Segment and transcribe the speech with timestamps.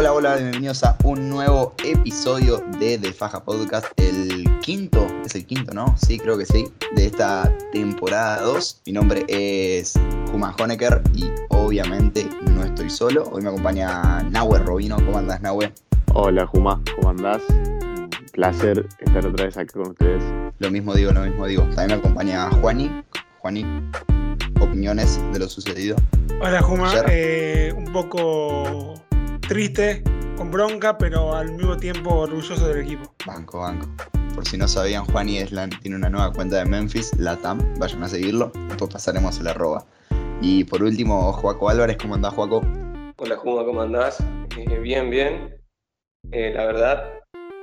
[0.00, 5.44] Hola, hola, bienvenidos a un nuevo episodio de The Faja Podcast, el quinto, es el
[5.44, 5.94] quinto, ¿no?
[5.98, 6.64] Sí, creo que sí,
[6.96, 8.80] de esta temporada 2.
[8.86, 10.00] Mi nombre es
[10.32, 13.24] Juma Honecker y obviamente no estoy solo.
[13.30, 14.96] Hoy me acompaña Nahue Robino.
[14.96, 15.70] ¿Cómo andás, Nahue?
[16.14, 17.42] Hola, Juma, ¿cómo andás?
[17.50, 20.22] Un placer estar otra vez aquí con ustedes.
[20.60, 21.64] Lo mismo digo, lo mismo digo.
[21.74, 22.90] También me acompaña Juani.
[23.40, 23.66] Juani,
[24.62, 25.96] opiniones de lo sucedido.
[26.40, 26.90] Hola, Juma.
[27.06, 28.94] Eh, un poco
[29.50, 30.04] triste,
[30.36, 33.12] con bronca, pero al mismo tiempo orgulloso del equipo.
[33.26, 33.88] Banco, banco.
[34.32, 37.58] Por si no sabían, Juani es la- tiene una nueva cuenta de Memphis, Latam.
[37.80, 38.52] Vayan a seguirlo.
[38.68, 39.84] Después pasaremos el arroba.
[40.40, 41.96] Y por último, Joaco Álvarez.
[42.00, 42.62] ¿Cómo andás, Joaco?
[43.16, 44.22] Hola Juma, ¿cómo andás?
[44.56, 45.60] Eh, bien, bien.
[46.30, 47.12] Eh, la verdad,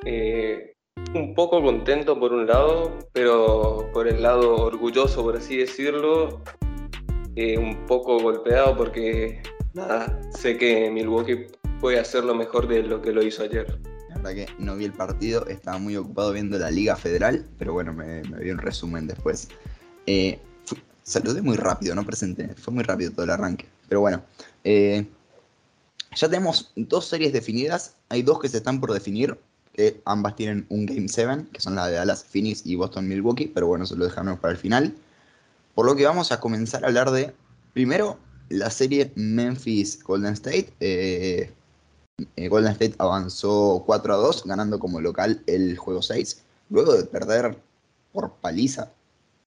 [0.04, 0.74] eh,
[1.16, 6.42] un poco contento por un lado, pero por el lado orgulloso, por así decirlo,
[7.38, 9.42] eh, un poco golpeado porque,
[9.74, 11.46] nada, sé que Milwaukee
[11.80, 13.80] puede hacerlo mejor de lo que lo hizo ayer.
[14.10, 17.74] La verdad que no vi el partido, estaba muy ocupado viendo la Liga Federal, pero
[17.74, 19.50] bueno, me, me vi un resumen después.
[20.06, 20.40] Eh,
[21.04, 23.66] saludé muy rápido, no presenté, fue muy rápido todo el arranque.
[23.88, 24.22] Pero bueno,
[24.64, 25.06] eh,
[26.16, 29.38] ya tenemos dos series definidas, hay dos que se están por definir,
[29.74, 33.52] que ambas tienen un Game 7, que son la de Dallas Phoenix y Boston Milwaukee,
[33.54, 34.96] pero bueno, eso lo dejamos para el final.
[35.76, 37.34] Por lo que vamos a comenzar a hablar de,
[37.74, 38.18] primero,
[38.50, 40.74] la serie Memphis Golden State.
[40.80, 41.52] eh,
[42.36, 47.04] eh, Golden State avanzó 4 a 2, ganando como local el juego 6, luego de
[47.04, 47.58] perder
[48.12, 48.92] por paliza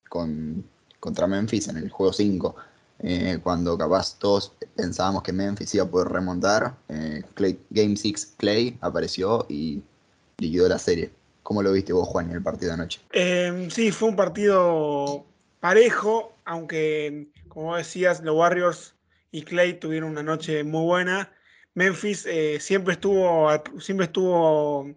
[0.08, 0.64] con,
[1.00, 2.54] contra Memphis en el juego 5.
[3.02, 7.22] eh, cuando capaz todos pensábamos que Memphis iba a poder remontar, eh,
[7.70, 9.82] Game 6 Clay apareció y
[10.38, 11.10] liquidó la serie.
[11.42, 13.00] ¿Cómo lo viste vos, Juan, en el partido de anoche?
[13.12, 15.24] Eh, sí, fue un partido
[15.58, 18.94] parejo, aunque, como decías, los Warriors
[19.32, 21.32] y Clay tuvieron una noche muy buena.
[21.74, 24.92] Memphis eh, siempre, estuvo, siempre estuvo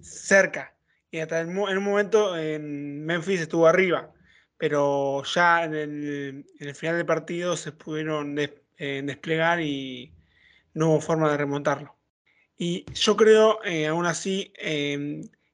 [0.00, 0.74] cerca
[1.10, 4.12] y hasta en un momento en Memphis estuvo arriba,
[4.56, 10.12] pero ya en el, final del partido se pudieron eh, desplegar y
[10.74, 11.94] no hubo forma de remontarlo.
[12.56, 14.52] Y yo creo, eh, aún así,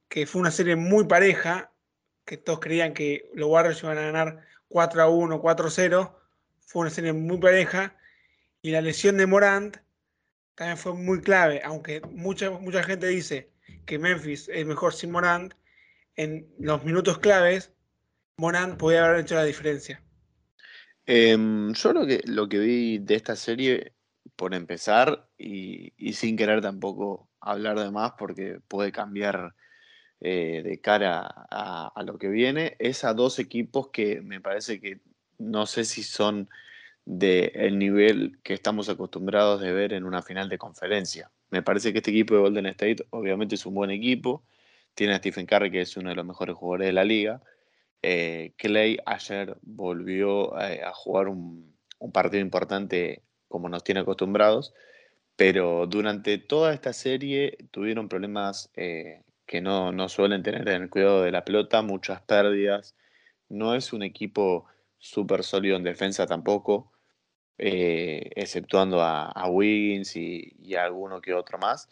[0.09, 1.73] que fue una serie muy pareja,
[2.25, 6.21] que todos creían que los Warriors iban a ganar 4 a 1, 4 a 0.
[6.67, 7.97] Fue una serie muy pareja.
[8.63, 9.79] Y la lesión de Morant
[10.59, 13.49] también fue muy clave, aunque mucha, mucha gente dice
[13.87, 15.55] que Memphis es mejor sin Morant,
[16.17, 17.73] en los minutos claves,
[18.39, 20.03] Morant podía haber hecho la diferencia.
[21.07, 23.93] Em, yo lo que, lo que vi de esta serie,
[24.35, 29.55] por empezar, y, y sin querer tampoco hablar de más porque puede cambiar
[30.21, 34.81] eh, de cara a, a lo que viene, es a dos equipos que me parece
[34.81, 35.01] que
[35.39, 36.49] no sé si son
[37.11, 41.31] del nivel que estamos acostumbrados de ver en una final de conferencia.
[41.49, 44.45] Me parece que este equipo de Golden State obviamente es un buen equipo,
[44.95, 47.41] tiene a Stephen Curry que es uno de los mejores jugadores de la liga,
[48.03, 54.75] eh, Clay ayer volvió eh, a jugar un, un partido importante como nos tiene acostumbrados,
[55.35, 60.91] pero durante toda esta serie tuvieron problemas eh, que no, no suelen tener en el
[60.91, 62.95] cuidado de la pelota, muchas pérdidas.
[63.49, 64.67] No es un equipo
[64.99, 66.93] súper sólido en defensa tampoco,
[67.59, 71.89] eh, exceptuando a, a Wiggins y, a alguno que otro más.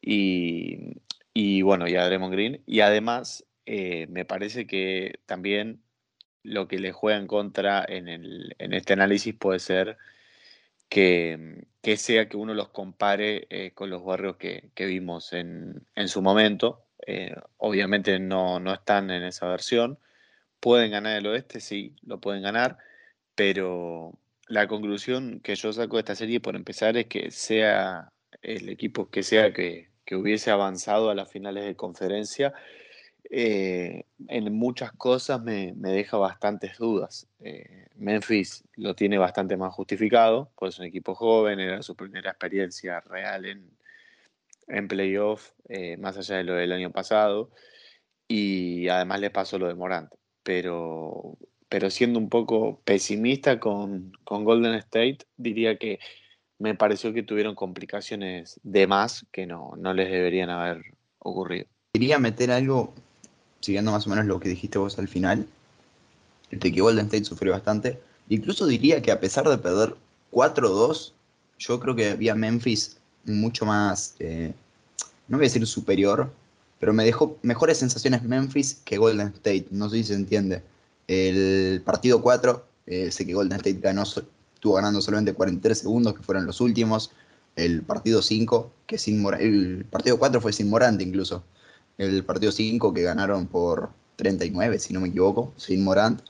[0.00, 2.62] Y, bueno, y a Draymond Green.
[2.66, 5.82] Y además, eh, me parece que también
[6.44, 8.08] lo que le juega en contra en,
[8.58, 9.96] este análisis puede ser
[10.88, 11.66] que,
[11.96, 16.84] sea que uno los compare eh, con los barrios que, vimos en, su momento.
[17.58, 19.98] Obviamente no, no están en esa versión.
[20.60, 21.60] ¿Pueden ganar el oeste?
[21.60, 22.78] Sí, lo pueden ganar,
[23.34, 24.18] pero
[24.54, 28.08] la conclusión que yo saco de esta serie, por empezar, es que sea
[28.40, 32.54] el equipo que sea que, que hubiese avanzado a las finales de conferencia,
[33.30, 37.26] eh, en muchas cosas me, me deja bastantes dudas.
[37.40, 42.30] Eh, Memphis lo tiene bastante más justificado, pues es un equipo joven, era su primera
[42.30, 43.68] experiencia real en,
[44.68, 47.50] en playoff, eh, más allá de lo del año pasado,
[48.28, 50.12] y además le pasó lo de Morant.
[50.44, 51.38] Pero,
[51.74, 55.98] pero siendo un poco pesimista con, con Golden State, diría que
[56.60, 60.84] me pareció que tuvieron complicaciones de más que no, no les deberían haber
[61.18, 61.66] ocurrido.
[61.92, 62.94] Quería meter algo,
[63.58, 65.48] siguiendo más o menos lo que dijiste vos al final,
[66.52, 67.98] de que Golden State sufrió bastante.
[68.28, 69.96] Incluso diría que a pesar de perder
[70.30, 71.10] 4-2,
[71.58, 74.52] yo creo que había Memphis mucho más, eh,
[75.26, 76.32] no voy a decir superior,
[76.78, 79.66] pero me dejó mejores sensaciones Memphis que Golden State.
[79.72, 80.62] No sé si se entiende.
[81.06, 86.22] El partido 4, eh, sé que Golden State ganó, estuvo ganando solamente 43 segundos, que
[86.22, 87.10] fueron los últimos.
[87.56, 91.44] el partido 5, que sin el partido 4 fue sin Morante incluso.
[91.98, 96.20] El partido 5 que ganaron por 39, si no me equivoco, sin Morant.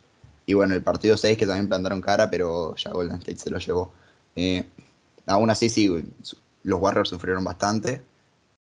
[0.47, 3.59] Y bueno, el partido 6 que también plantaron cara, pero ya Golden State se lo
[3.59, 3.93] llevó.
[4.37, 4.65] Eh,
[5.27, 5.91] aún así, sí,
[6.63, 8.03] los Warriors sufrieron bastante.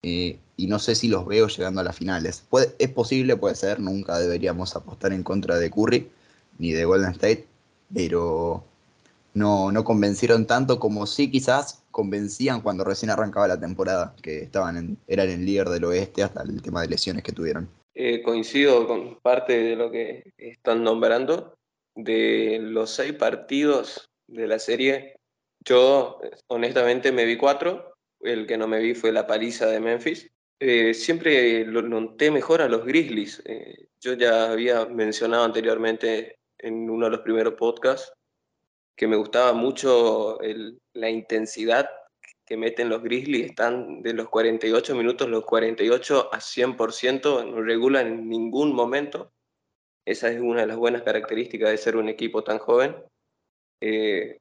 [0.07, 2.45] Eh, y no sé si los veo llegando a las finales.
[2.51, 6.11] Puede, es posible, puede ser, nunca deberíamos apostar en contra de Curry
[6.59, 7.47] ni de Golden State,
[7.93, 8.63] pero
[9.33, 14.77] no, no convencieron tanto como sí quizás convencían cuando recién arrancaba la temporada, que estaban
[14.77, 17.69] en, eran el líder del oeste hasta el tema de lesiones que tuvieron.
[17.95, 21.55] Eh, coincido con parte de lo que están nombrando.
[21.97, 25.15] De los seis partidos de la serie,
[25.65, 27.94] yo honestamente me vi cuatro.
[28.25, 30.31] El que no me vi fue la paliza de Memphis.
[30.59, 33.43] Eh, siempre lo noté mejor a los Grizzlies.
[33.45, 38.13] Eh, yo ya había mencionado anteriormente en uno de los primeros podcasts
[38.97, 40.39] que me gustaba mucho
[40.93, 41.89] la intensidad
[42.47, 43.47] que meten los Grizzlies.
[43.47, 49.33] Están de los 48 minutos, los 48 a 100%, no regulan en ningún momento.
[50.05, 52.97] Esa es una de las buenas características de ser un equipo tan joven.
[53.81, 54.39] Eh,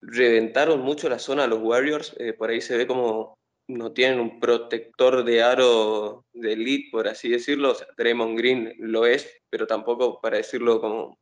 [0.00, 2.14] reventaron mucho la zona los Warriors.
[2.18, 3.38] Eh, por ahí se ve como
[3.68, 7.76] no tienen un protector de aro de elite, por así decirlo.
[7.96, 11.18] Draymond Green lo es, pero tampoco para decirlo como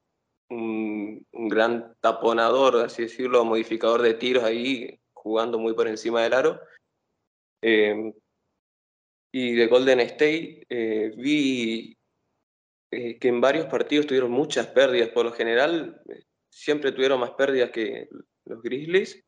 [0.51, 6.61] un, gran taponador, así decirlo, modificador de tiros ahí, jugando muy por encima del aro.
[7.63, 8.13] Em,
[9.33, 11.97] y de Golden State eh, vi
[12.91, 15.11] eh, que en varios partidos tuvieron muchas pérdidas.
[15.11, 16.01] Por lo general,
[16.51, 18.09] siempre tuvieron más pérdidas que
[18.49, 19.23] los Grizzlies.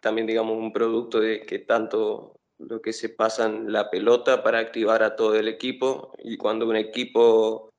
[0.00, 5.02] También, digamos, un producto de que tanto lo que se pasan la pelota para activar
[5.02, 6.12] a todo el equipo.
[6.18, 7.72] Y cuando un equipo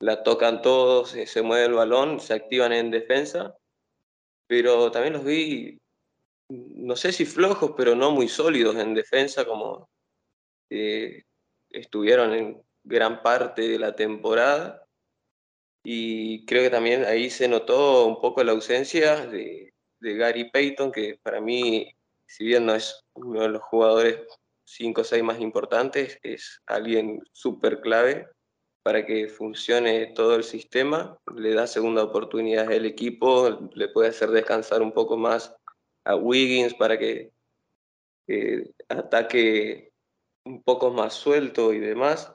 [0.00, 3.56] la tocan todos, se, mueve el balón, se activan en defensa,
[4.48, 5.78] pero también los vi,
[6.48, 9.88] no sé si flojos, pero no muy sólidos en defensa, como
[10.70, 11.22] eh,
[11.70, 14.84] estuvieron en gran parte de la temporada.
[15.84, 19.71] Y creo que también ahí se notó un poco la ausencia de,
[20.02, 21.94] de Gary Payton, que para mí,
[22.26, 24.18] si bien no es uno de los jugadores
[24.64, 28.28] 5 o 6 más importantes, es alguien súper clave
[28.82, 34.30] para que funcione todo el sistema, le da segunda oportunidad al equipo, le puede hacer
[34.30, 35.54] descansar un poco más
[36.04, 37.30] a Wiggins para que
[38.88, 39.92] ataque
[40.44, 42.32] un poco más suelto y demás.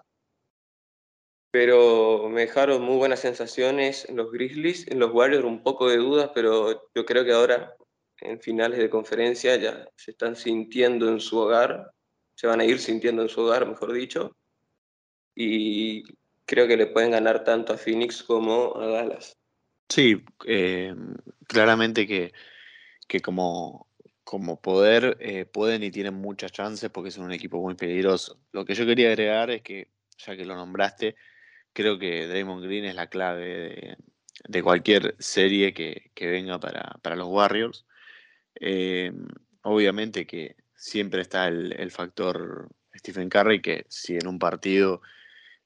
[1.51, 5.97] Pero me dejaron muy buenas sensaciones en los Grizzlies, en los Warriors un poco de
[5.97, 7.73] dudas, pero yo creo que ahora
[8.19, 11.91] en finales de conferencia ya se están sintiendo en su hogar,
[12.35, 14.35] se van a ir sintiendo en su hogar, mejor dicho,
[15.35, 16.03] y
[16.45, 19.37] creo que le pueden ganar tanto a Phoenix como a Dallas.
[19.89, 20.95] Sí, eh,
[21.47, 22.33] claramente que,
[23.07, 23.87] que, como,
[24.23, 28.39] como poder eh, pueden y tienen muchas chances porque son un equipo muy peligroso.
[28.51, 31.15] Lo que yo quería agregar es que, ya que lo nombraste,
[31.77, 33.97] creo que Draymond Green es la clave
[34.47, 37.85] de, cualquier serie que, venga para, los Warriors.
[38.59, 39.13] Eh,
[39.61, 45.03] obviamente que siempre está el, factor Stephen Curry, que si en un partido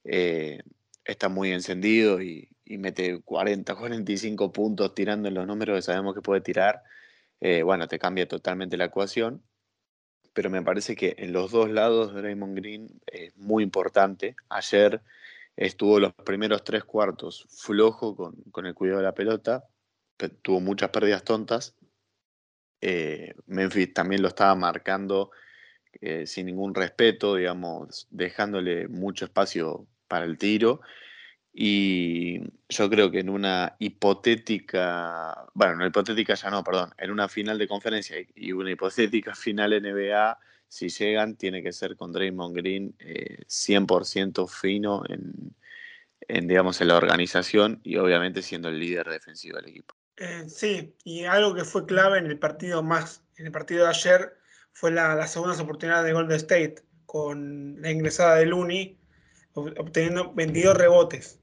[0.03, 0.59] eh,
[1.05, 6.21] está muy encendido y, mete 40, 45 puntos tirando en los números que sabemos que
[6.21, 6.83] puede tirar,
[7.39, 9.41] eh, bueno, te cambia totalmente la ecuación.
[10.33, 14.35] Pero me parece que en los dos lados Raymond Green es muy importante.
[14.49, 15.01] Ayer
[15.65, 19.63] estuvo los primeros tres cuartos flojo con, el cuidado de la pelota,
[20.41, 21.75] tuvo muchas pérdidas tontas.
[22.81, 25.31] Eh, Memphis también lo estaba marcando
[26.25, 30.81] sin ningún respeto, digamos, dejándole mucho espacio para el tiro.
[31.53, 32.39] Y
[32.69, 37.57] yo creo que en una hipotética, bueno, una hipotética ya no, perdón, en una final
[37.57, 40.39] de conferencia y una hipotética final NBA,
[40.71, 45.53] si llegan, tiene que ser con Draymond Green 100% eh, fino en,
[46.29, 49.93] en, digamos, en la organización y obviamente siendo el líder defensivo del equipo.
[50.15, 53.89] Eh, sí, y algo que fue clave en el partido más, en el partido de
[53.89, 54.33] ayer,
[54.71, 56.75] fue la, las segundas oportunidades de Golden State,
[57.05, 58.97] con la ingresada de Looney,
[59.53, 61.41] obteniendo 22 rebotes.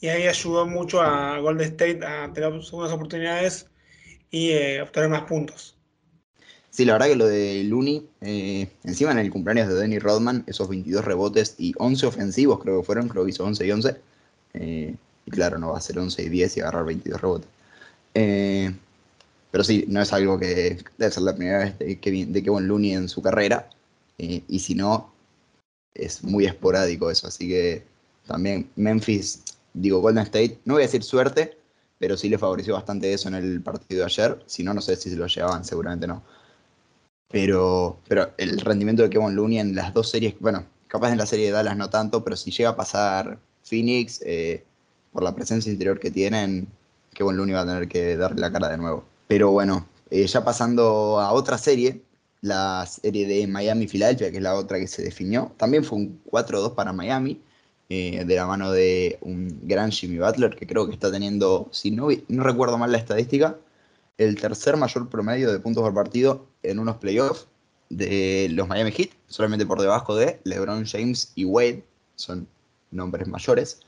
[0.00, 3.70] Y ahí ayudó mucho a Golden State a tener segundas oportunidades
[4.30, 5.73] y eh, obtener más puntos.
[6.74, 10.42] Sí, la verdad que lo de Looney, eh, encima en el cumpleaños de Denny Rodman,
[10.48, 13.96] esos 22 rebotes y 11 ofensivos creo que fueron, creo que hizo 11 y 11.
[14.54, 17.48] Eh, y claro, no va a ser 11 y 10 y agarrar 22 rebotes.
[19.50, 22.66] pero sí, no es algo que debe ser la primera vez de, que, de Kevin
[22.66, 23.70] Looney en su carrera.
[24.18, 25.12] y si no,
[25.94, 27.28] es muy esporádico eso.
[27.28, 27.84] Así que
[28.26, 31.56] también Memphis, digo Golden State, no voy a decir suerte,
[31.98, 34.42] pero sí le favoreció bastante eso en el partido de ayer.
[34.46, 36.22] Si no, no sé si se lo llevaban, seguramente no.
[37.34, 41.26] Pero, pero el rendimiento de Kevin Looney en las dos series, bueno, capaz en la
[41.26, 44.62] serie de Dallas no tanto, pero si llega a pasar Phoenix, eh,
[45.12, 46.68] por la presencia interior que tienen,
[47.12, 49.04] Kevin Looney va a tener que darle la cara de nuevo.
[49.26, 52.02] Pero bueno, eh, ya pasando a otra serie,
[52.40, 56.76] la serie de Miami-Filadelfia, que es la otra que se definió, también fue un 4-2
[56.76, 57.40] para Miami,
[57.88, 61.90] eh, de la mano de un gran Jimmy Butler, que creo que está teniendo, si
[61.90, 63.58] no, no recuerdo mal la estadística,
[64.18, 67.46] el tercer mayor promedio de puntos por partido en unos playoffs
[67.90, 71.84] de los Miami Heat, solamente por debajo de LeBron James y Wade,
[72.16, 72.48] son
[72.90, 73.80] nombres mayores.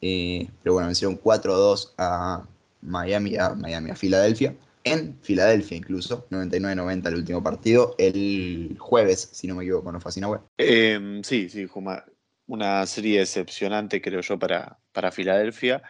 [0.00, 2.46] Eh, pero bueno, vencieron 4-2 a
[2.82, 4.54] Miami, a Miami, a Filadelfia.
[4.84, 10.10] En Filadelfia incluso, 99-90 el último partido, el jueves, si no me equivoco, ¿no fue
[10.10, 12.04] así, no, eh, Sí, sí, Juma.
[12.46, 15.82] Una serie decepcionante, creo yo, para, para Filadelfia.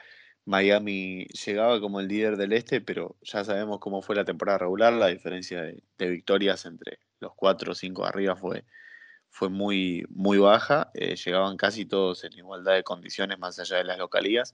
[0.46, 4.92] Miami llegaba como el líder del este, pero ya sabemos cómo fue la temporada regular,
[4.92, 8.64] la diferencia de, victorias entre los cuatro o cinco arriba fue,
[9.30, 13.84] fue muy, muy baja, eh, llegaban casi todos en igualdad de condiciones más allá de
[13.84, 14.52] las localías,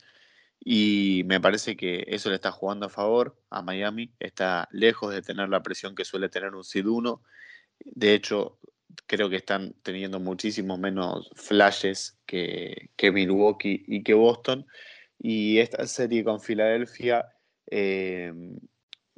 [0.61, 5.23] y me parece que eso le está jugando a favor a Miami, está lejos de
[5.23, 7.23] tener la presión que suele tener un SID 1,
[7.81, 8.59] de hecho
[9.07, 14.67] creo que están teniendo muchísimos menos flashes que, que Milwaukee y que Boston,
[15.23, 17.27] y esta serie con Filadelfia,
[17.67, 18.33] eh,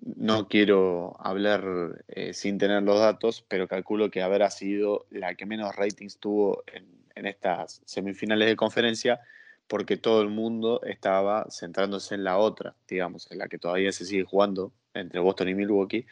[0.04, 5.46] no quiero hablar eh, sin tener los datos, pero calculo que habrá sido la que
[5.46, 9.20] menos ratings tuvo en, estas semifinales de conferencia,
[9.68, 14.04] porque todo el mundo estaba centrándose en la otra, digamos, en la que todavía se
[14.04, 16.04] sigue jugando entre Boston y Milwaukee.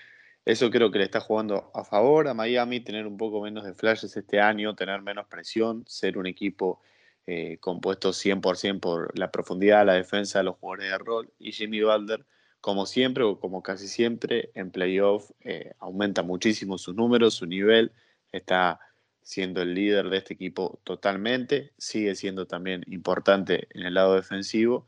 [0.44, 3.74] Eso creo que le está jugando a favor a Miami, tener un poco menos de
[3.74, 6.80] flashes este año, tener menos presión, ser un equipo
[7.26, 12.26] eh, compuesto 100% por la profundidad, la defensa, los jugadores de rol y Jimmy Butler,
[12.60, 17.92] como siempre o como casi siempre en playoff, eh, aumenta muchísimo sus números, su nivel,
[18.32, 18.80] está
[19.22, 24.86] siendo el líder de este equipo totalmente, sigue siendo también importante en el lado defensivo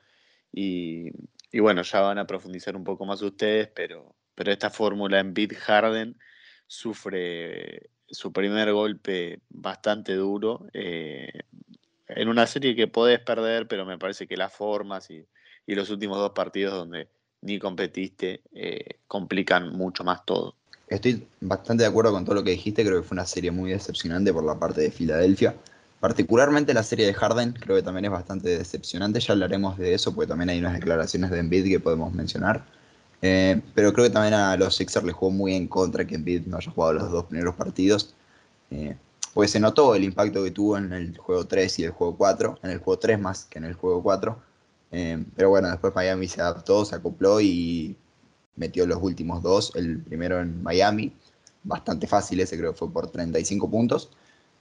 [0.52, 1.10] y,
[1.60, 5.54] bueno, ya van a profundizar un poco más ustedes, pero, pero esta fórmula en Beat
[5.54, 6.18] Harden
[6.66, 10.66] sufre su primer golpe bastante duro.
[10.72, 11.32] Eh,
[12.16, 15.24] en una serie que podés perder, pero me parece que las formas y,
[15.66, 17.08] los últimos dos partidos donde
[17.40, 20.56] ni competiste eh, complican mucho más todo.
[20.88, 23.70] Estoy bastante de acuerdo con todo lo que dijiste, creo que fue una serie muy
[23.70, 25.54] decepcionante por la parte de Filadelfia.
[26.00, 30.12] Particularmente la serie de Harden, creo que también es bastante decepcionante, ya hablaremos de eso,
[30.12, 32.64] porque también hay unas declaraciones de Embiid que podemos mencionar.
[33.22, 36.46] Eh, pero creo que también a los Sixers les jugó muy en contra que Embiid
[36.46, 38.14] no haya jugado los dos primeros partidos.
[38.70, 38.96] Eh,
[39.34, 42.58] pues se notó el impacto que tuvo en el juego 3 y el juego 4,
[42.62, 44.36] en el juego 3 más que en el juego 4.
[44.92, 47.96] Eh, pero bueno, después Miami se adaptó, se acopló y
[48.56, 51.12] metió los últimos dos, el primero en Miami,
[51.62, 54.10] bastante fácil, ese creo que fue por 35 puntos.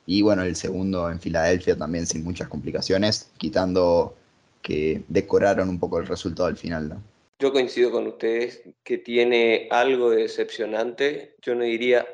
[0.05, 4.15] Y bueno, el segundo en Filadelfia también sin muchas complicaciones, quitando
[4.61, 6.97] que decoraron un poco el resultado al final.
[7.39, 11.35] Yo coincido con ustedes que tiene algo de decepcionante.
[11.41, 12.05] Yo no diría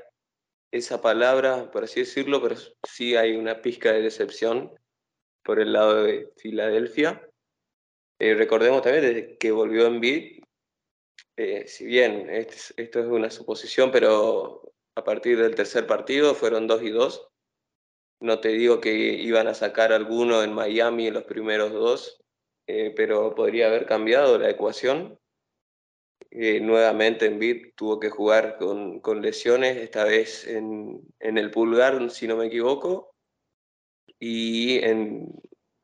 [0.72, 4.72] esa palabra, por así decirlo, pero sí hay una pizca de decepción
[5.44, 7.28] por el lado de Filadelfia.
[8.20, 10.44] Eh, recordemos también que volvió en beat,
[11.38, 16.82] eh, si bien esto es una suposición, pero a partir del tercer partido fueron dos
[16.82, 17.30] y dos.
[18.20, 22.20] No te digo que iban a sacar alguno en Miami en los primeros dos,
[22.66, 25.20] eh, pero podría haber cambiado la ecuación.
[26.32, 31.52] Eh, nuevamente en Bid tuvo que jugar con, con lesiones, esta vez en, en, el
[31.52, 33.16] pulgar, si no me equivoco,
[34.20, 35.34] y en,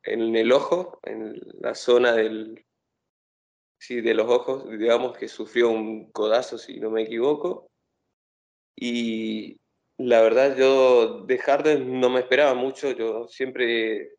[0.04, 2.66] en, el ojo, en la zona del,
[3.80, 7.70] sí, de los ojos, digamos que sufrió un codazo, si no me equivoco.
[8.76, 9.58] Y
[9.98, 14.14] la verdad yo de Harden no me esperaba mucho, yo siempre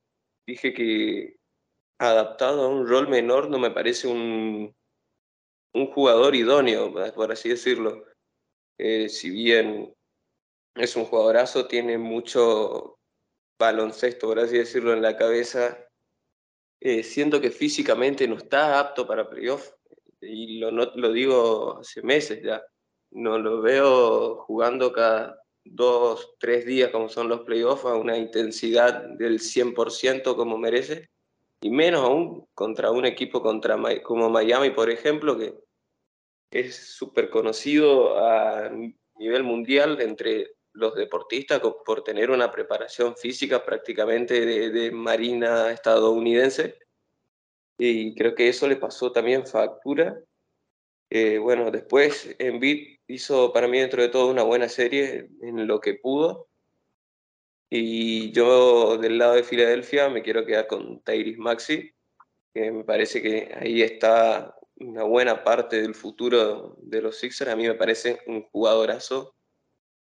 [0.47, 1.37] dije que
[1.99, 4.75] adaptado a un rol menor no me parece un,
[5.75, 8.05] un jugador idóneo, por así decirlo.
[8.79, 9.95] Eh, si bien
[10.75, 12.99] es un jugadorazo, tiene mucho
[13.59, 15.89] baloncesto, por así decirlo, en la cabeza.
[16.81, 19.73] Eh, siento que físicamente no está apto para playoff.
[20.21, 22.65] Y lo, lo digo hace meses ya.
[23.11, 29.05] No lo veo jugando cada dos, tres días como son los playoffs a una intensidad
[29.19, 31.11] del 100% como merece.
[31.65, 35.55] Y menos aún contra un equipo contra, como Miami, por ejemplo, que
[36.51, 38.71] es súper conocido a
[39.17, 46.79] nivel mundial entre los deportistas por tener una preparación física prácticamente de, marina estadounidense.
[47.79, 50.21] Y creo que eso le pasó también factura.
[51.09, 55.67] Eh, bueno, después en BIT hizo para mí dentro de todo una buena serie en
[55.67, 56.47] lo que pudo.
[57.71, 61.93] Y yo del lado de Filadelfia me quiero quedar con Tyrese Maxi,
[62.53, 67.51] que me parece que ahí está una buena parte del futuro de los Sixers.
[67.51, 69.35] A mí me parece un jugadorazo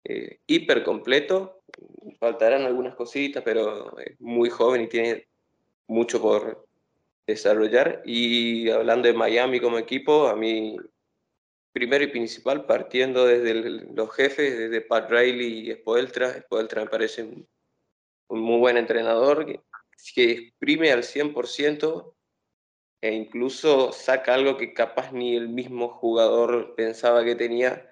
[0.04, 1.64] eh, hiper completo.
[2.20, 5.28] Faltarán algunas cositas, pero es muy joven y tiene
[5.88, 6.68] mucho por
[7.26, 8.02] desarrollar.
[8.06, 10.78] Y hablando de Miami como equipo, a mí,
[11.74, 17.24] primero y principal, partiendo desde los jefes, desde Pat Riley y Spoeltra, Spoeltra me parece
[17.24, 17.48] un,
[18.30, 19.62] muy buen entrenador que,
[20.16, 22.16] exprime al 100%
[23.02, 27.92] e incluso saca algo que capaz ni el mismo jugador pensaba que tenía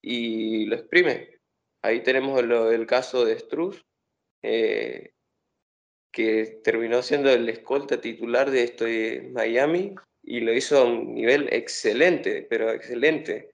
[0.00, 1.40] y lo exprime.
[1.82, 3.84] Ahí tenemos el, caso de Struz,
[4.42, 5.12] eh,
[6.12, 8.84] que terminó siendo el escolta titular de esto
[9.32, 13.52] Miami y lo hizo a un nivel excelente, pero excelente.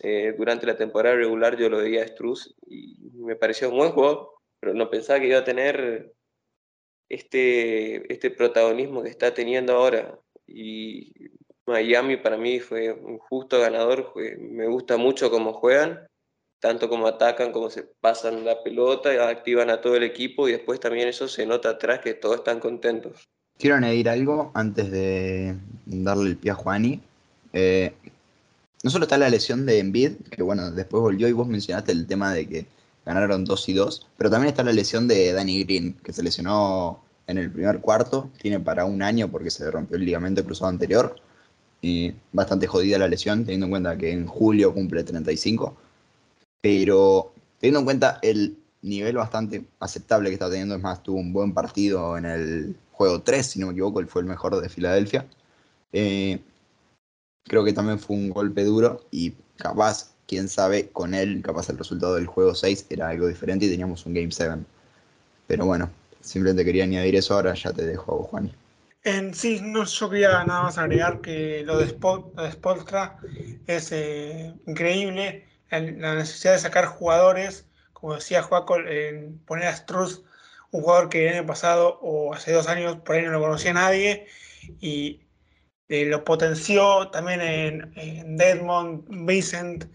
[0.00, 3.90] Eh, durante la temporada regular yo lo veía a Struz y me pareció un buen
[3.90, 6.12] juego, pero no pensaba que iba a tener
[7.08, 10.18] este, este protagonismo que está teniendo ahora.
[10.46, 11.12] Y
[11.66, 16.06] Miami para mí fue un justo ganador, me gusta mucho cómo juegan,
[16.60, 20.80] tanto como atacan, como se pasan la pelota, activan a todo el equipo y después
[20.80, 23.28] también eso se nota atrás que todos están contentos.
[23.58, 27.02] Quiero añadir algo antes de darle el pie a Juani.
[27.52, 27.92] Eh,
[28.84, 32.06] no solo está la lesión de Embiid, que bueno, después volvió y vos mencionaste el
[32.06, 32.66] tema de que
[33.04, 37.02] ganaron 2 y 2, pero también está la lesión de Danny Green, que se lesionó
[37.26, 41.16] en el primer cuarto, tiene para un año porque se rompió el ligamento cruzado anterior,
[41.80, 45.76] y bastante jodida la lesión, teniendo en cuenta que en julio cumple 35,
[46.60, 51.32] pero teniendo en cuenta el nivel bastante aceptable que está teniendo, es más, tuvo un
[51.32, 54.68] buen partido en el juego 3, si no me equivoco, él fue el mejor de
[54.68, 55.24] Filadelfia.
[55.92, 56.40] Eh,
[57.44, 61.78] creo que también fue un golpe duro y capaz quién sabe, con él, capaz el
[61.78, 64.64] resultado del juego 6 era algo diferente y teníamos un Game 7.
[65.46, 65.88] Pero bueno,
[66.20, 68.52] simplemente quería añadir eso, ahora ya te dejo a vos, Juan.
[69.04, 73.16] En sí, no, yo quería nada más agregar que lo de, Spol, Spolstra
[73.68, 79.76] es eh, increíble, la necesidad de sacar jugadores, como decía Joaco, en poner a
[80.70, 83.72] un jugador que el año pasado o hace dos años por ahí no lo conocía
[83.72, 84.26] nadie,
[84.80, 85.20] y
[85.88, 89.86] eh, lo potenció también en, en Deadmond, Vincent,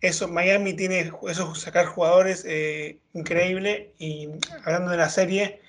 [0.00, 4.28] eso, Miami tiene eso, sacar jugadores eh, increíble y
[4.64, 5.60] hablando de la serie,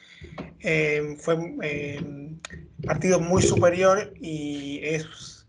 [0.59, 2.01] eh, fue eh,
[2.85, 5.45] partido muy superior y es,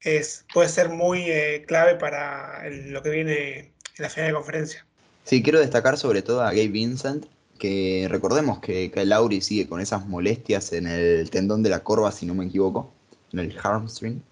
[0.00, 4.86] es puede ser muy eh, clave para lo que viene en la final de conferencia.
[5.24, 9.80] Sí, quiero destacar sobre todo a Gabe Vincent, que recordemos que Kyle Lowry sigue con
[9.80, 12.92] esas molestias en el tendón de la corva, si no me equivoco,
[13.32, 14.22] en el hamstring.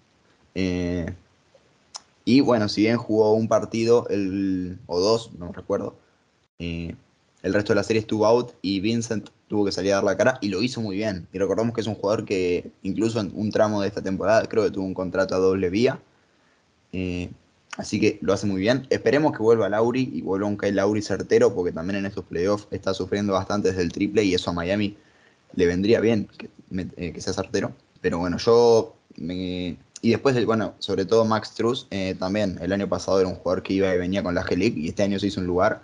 [0.55, 1.05] Eh,
[2.25, 5.95] y bueno, si bien jugó un partido el, o dos, no recuerdo,
[6.59, 6.95] eh,
[7.43, 10.17] el resto de la serie estuvo out y Vincent tuvo que salir a dar la
[10.17, 11.27] cara y lo hizo muy bien.
[11.31, 14.63] Y recordamos que es un jugador que incluso en un tramo de esta temporada creo
[14.63, 15.99] que tuvo un contrato a doble vía.
[16.91, 17.29] Eh,
[17.77, 18.87] así que lo hace muy bien.
[18.89, 22.67] Esperemos que vuelva Lauri y vuelva un Kyle Lauri certero porque también en estos playoffs
[22.71, 24.97] está sufriendo bastante desde el triple y eso a Miami
[25.55, 26.49] le vendría bien que,
[26.97, 27.73] eh, sea certero.
[28.01, 32.87] Pero bueno, yo me, y después, bueno, sobre todo Max Truss, eh, también el año
[32.87, 35.25] pasado era un jugador que iba y venía con la G-League y este año se
[35.25, 35.81] hizo un lugar.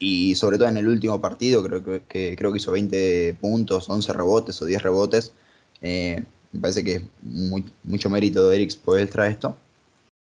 [0.00, 4.12] Y sobre todo en el último partido, creo que, creo que hizo 20 puntos, 11
[4.12, 5.32] rebotes o 10 rebotes.
[5.82, 7.02] Eh, me parece que es
[7.84, 8.76] mucho mérito de Eric
[9.10, 9.56] traer esto.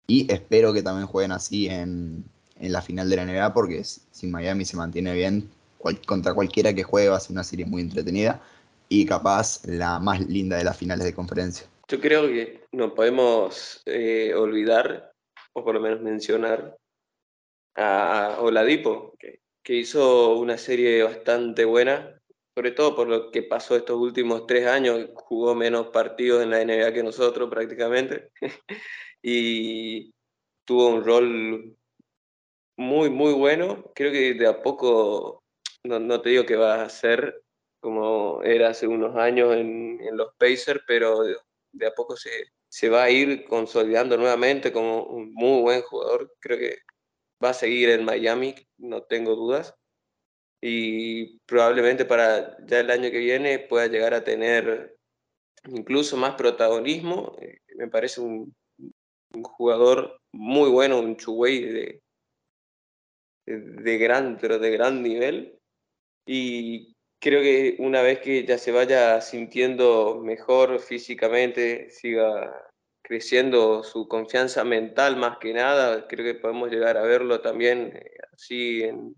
[0.07, 2.23] Y espero que también jueguen así en,
[2.59, 5.49] en, la final de la NBA, porque si Miami se mantiene bien,
[6.05, 8.41] contra cualquiera que juegue va a ser una serie muy entretenida
[8.89, 11.67] y capaz la más linda de las finales de conferencia.
[11.87, 15.11] Yo creo que no podemos eh, olvidar,
[15.53, 16.77] o por lo menos mencionar,
[17.75, 22.19] a Oladipo, que, que hizo una serie bastante buena,
[22.53, 26.63] sobre todo por lo que pasó estos últimos tres años, jugó menos partidos en la
[26.63, 28.29] NBA que nosotros prácticamente,
[29.21, 30.13] y
[30.65, 31.77] tuvo un rol
[32.77, 33.91] muy, muy bueno.
[33.95, 35.43] Creo que de a poco,
[35.83, 37.43] no, no te digo que va a ser
[37.79, 42.29] como era hace unos años en, en los Pacers, pero de a poco se,
[42.69, 46.33] se va a ir consolidando nuevamente como un muy buen jugador.
[46.39, 46.77] Creo que
[47.43, 49.75] va a seguir en Miami, no tengo dudas.
[50.61, 54.95] Y probablemente para ya el año que viene pueda llegar a tener
[55.65, 57.35] incluso más protagonismo.
[57.41, 58.55] Eh, me parece un,
[59.33, 62.01] un jugador muy bueno, un Chuwei de,
[63.45, 65.59] de, gran, pero de gran nivel.
[66.25, 72.71] Y creo que una vez que ya se vaya sintiendo mejor físicamente, siga
[73.03, 76.07] creciendo su confianza mental más que nada.
[76.07, 79.15] Creo que podemos llegar a verlo también eh, así en,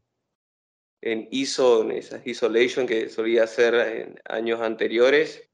[1.02, 5.50] en ISO, en esas isolation que solía hacer en años anteriores,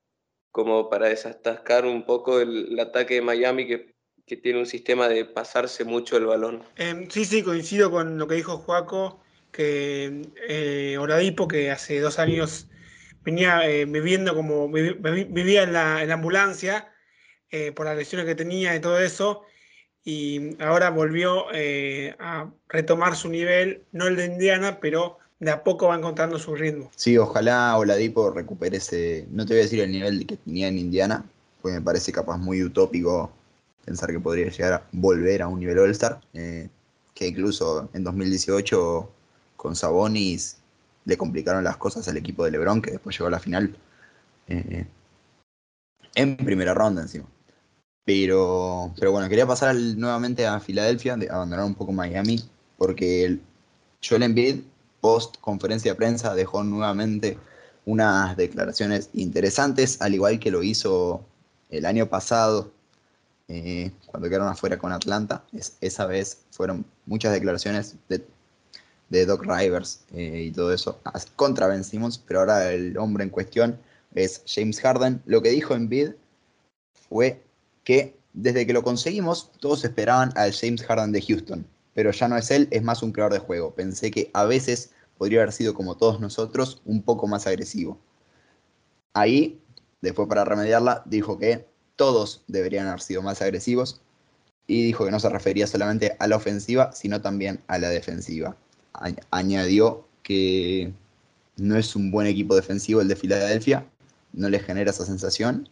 [0.52, 3.96] como para desatascar un poco el, ataque de Miami que,
[4.30, 6.64] que, tiene un sistema de pasarse mucho el balón.
[6.78, 9.20] Em, sí, sí, coincido con lo que dijo Juaco,
[9.52, 12.68] que eh, Oradipo, que hace dos años
[13.24, 16.92] venía eh, viviendo como vivía en la, en la ambulancia
[17.52, 19.44] eh, por las lesiones que tenía y todo eso,
[20.04, 25.64] y ahora volvió eh, a retomar su nivel, no el de Indiana, pero de a
[25.64, 26.92] poco va encontrando su ritmo.
[26.96, 30.78] Sí, ojalá Oladipo recupere ese, no te voy a decir el nivel que tenía en
[30.78, 31.26] Indiana,
[31.62, 33.32] porque me parece capaz muy utópico
[33.86, 36.70] pensar que podría llegar a volver a un nivel All-Star, eh,
[37.14, 39.10] que incluso en 2018
[39.56, 40.58] con Sabonis
[41.06, 43.76] le complicaron las cosas al equipo de LeBron, que después llegó a la final
[44.48, 44.86] eh,
[46.16, 47.26] en primera ronda encima.
[48.06, 52.44] Pero, pero bueno, quería pasar nuevamente a Filadelfia, de abandonar un poco Miami,
[52.78, 53.42] porque el
[54.08, 54.62] Joel Embiid
[55.02, 57.38] post conferencia de prensa dejó nuevamente
[57.86, 61.26] unas declaraciones interesantes, al igual que lo hizo
[61.70, 62.72] el año pasado
[63.50, 65.44] eh, cuando quedaron afuera con Atlanta.
[65.82, 71.02] esa vez fueron muchas declaraciones de, Doc Rivers eh, y todo eso
[71.36, 73.78] contra Ben Simmons, pero ahora el hombre en cuestión
[74.16, 75.22] es James Harden.
[75.26, 76.12] Lo que dijo Embiid
[77.10, 77.44] fue
[77.84, 81.66] que desde que lo conseguimos todos esperaban al James Harden de Houston
[82.00, 83.76] pero ya no es él, es más un creador de juego.
[83.76, 88.00] Pensé que a veces podría haber sido como todos nosotros, un poco más agresivo.
[89.14, 89.62] Ahí,
[90.00, 91.68] después para remediarla, dijo que
[92.00, 94.00] todos deberían haber sido más agresivos
[94.68, 98.56] y dijo que no se refería solamente a la ofensiva, sino también a la defensiva.
[99.32, 100.94] añadió que
[101.58, 103.86] no es un buen equipo defensivo el de Filadelfia,
[104.32, 105.68] no les genera esa sensación.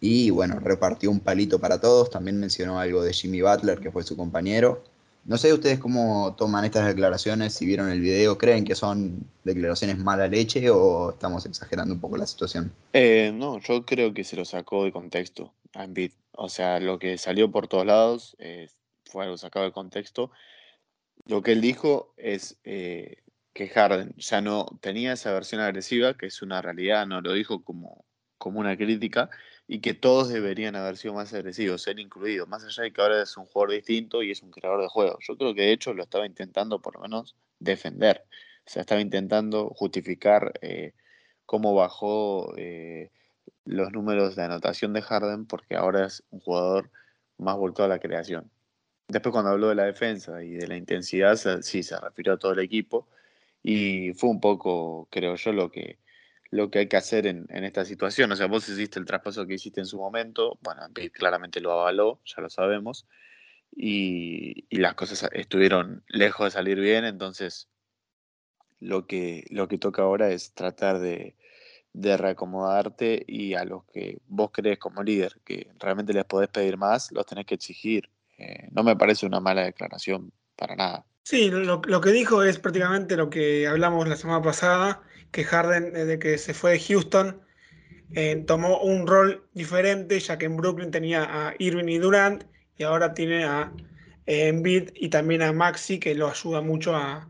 [0.00, 2.10] Y bueno, repartió un palito para todos.
[2.10, 4.82] También mencionó algo de Jimmy Butler, que fue su compañero.
[5.26, 9.98] No sé ustedes cómo toman estas declaraciones, si vieron el video, ¿creen que son declaraciones
[9.98, 12.72] mala leche o estamos exagerando un poco la situación?
[12.94, 15.86] Eh, no, yo creo que se lo sacó de contexto a.
[16.32, 18.68] O sea, lo que salió por todos lados eh,
[19.04, 20.30] fue algo sacado de contexto.
[21.26, 26.26] Lo que él dijo es eh, que Harden ya no tenía esa versión agresiva, que
[26.26, 28.04] es una realidad, no lo dijo como,
[28.38, 29.30] como una crítica,
[29.66, 33.22] y que todos deberían haber sido más agresivos, él incluido, más allá de que ahora
[33.22, 35.18] es un jugador distinto y es un creador de juego.
[35.20, 38.24] Yo creo que de hecho lo estaba intentando por lo menos defender,
[38.64, 40.94] o sea, estaba intentando justificar eh,
[41.44, 43.10] cómo bajó eh,
[43.68, 46.90] los números de anotación de Harden, porque ahora es un jugador
[47.36, 48.50] más volcado a la creación.
[49.08, 52.52] Después cuando habló de la defensa y de la intensidad, sí, se refirió a todo
[52.52, 53.08] el equipo
[53.62, 55.98] y fue un poco, creo yo, lo que
[56.50, 58.32] lo que hay que hacer en, esta situación.
[58.32, 60.80] O sea, vos hiciste el traspaso que hiciste en su momento, bueno,
[61.12, 63.06] claramente lo avaló, ya lo sabemos,
[63.76, 67.68] y, las cosas estuvieron lejos de salir bien, entonces
[68.80, 71.36] lo que, lo que toca ahora es tratar de,
[72.02, 77.10] reacomodarte y a los que vos crees como líder que realmente les podés pedir más,
[77.12, 78.08] los tenés que exigir.
[78.38, 81.04] Eh, no me parece una mala declaración para nada.
[81.22, 85.92] Sí, lo, lo, que dijo es prácticamente lo que hablamos la semana pasada, que Harden,
[85.92, 87.42] desde que se fue de Houston,
[88.14, 92.44] eh, tomó un rol diferente, ya que en Brooklyn tenía a Irving y Durant,
[92.78, 93.70] y ahora tiene a
[94.26, 97.28] eh, Embiid y también a Maxi, que lo ayuda mucho a,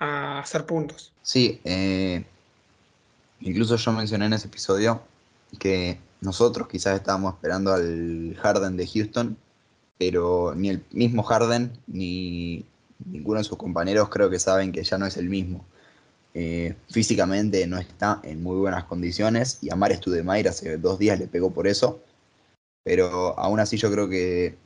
[0.00, 1.12] hacer puntos.
[1.22, 2.24] Sí, eh,
[3.40, 5.02] incluso yo mencioné en ese episodio
[5.58, 9.36] que nosotros quizás estábamos esperando al Harden de Houston,
[9.98, 12.64] pero ni el mismo Harden ni
[13.04, 15.64] ninguno de sus compañeros creo que saben que ya no es el mismo.
[16.34, 21.18] Eh, físicamente no está en muy buenas condiciones y a Mar Studemayer hace dos días
[21.18, 22.00] le pegó por eso.
[22.84, 24.56] Pero aún así yo creo que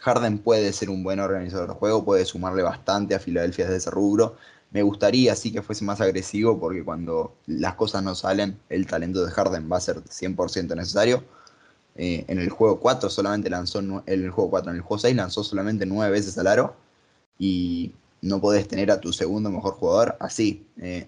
[0.00, 3.90] Harden puede ser un buen organizador de juego, puede sumarle bastante a Filadelfia desde ese
[3.90, 4.36] rubro.
[4.72, 9.24] Me gustaría sí que fuese más agresivo porque cuando las cosas no salen, el talento
[9.24, 11.24] de Harden va a ser 100% necesario.
[11.94, 15.14] Eh, en el juego 4 solamente lanzó, en el juego 4, en el juego 6
[15.14, 16.74] lanzó solamente 9 veces al aro
[17.38, 20.66] y no podés tener a tu segundo mejor jugador así.
[20.78, 21.06] Eh,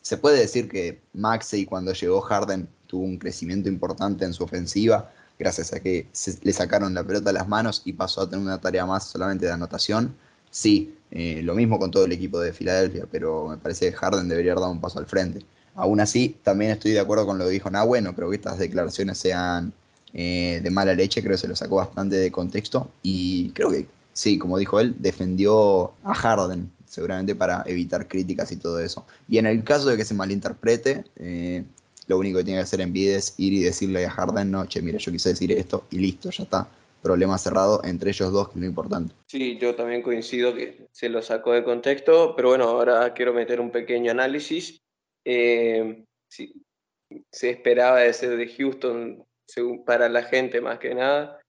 [0.00, 5.10] se puede decir que Maxey cuando llegó Harden tuvo un crecimiento importante en su ofensiva,
[5.38, 6.06] gracias a que
[6.42, 9.46] le sacaron la pelota a las manos y pasó a tener una tarea más solamente
[9.46, 10.14] de anotación.
[10.50, 14.28] Sí, eh, lo mismo con todo el equipo de Filadelfia, pero me parece que Harden
[14.28, 15.44] debería haber un paso al frente.
[15.74, 18.58] Aún así, también estoy de acuerdo con lo que dijo Nahue, no creo que estas
[18.58, 19.74] declaraciones sean
[20.14, 23.86] eh, de mala leche, creo que se lo sacó bastante de contexto y creo que
[24.14, 29.04] sí, como dijo él, defendió a Harden, seguramente para evitar críticas y todo eso.
[29.28, 31.62] Y en el caso de que se malinterprete, eh,
[32.06, 34.64] lo único que tiene que hacer en vida es ir y decirle a Harden, no,
[34.64, 36.68] che, mira, yo quise decir esto y listo, ya está.
[37.02, 39.14] Problema cerrado entre ellos dos, que es lo importante.
[39.26, 43.60] Sí, yo también coincido que se lo sacó de contexto, pero bueno, ahora quiero meter
[43.60, 44.80] un pequeño análisis.
[45.24, 51.40] Eh, se esperaba de ser de Houston según, para la gente más que nada.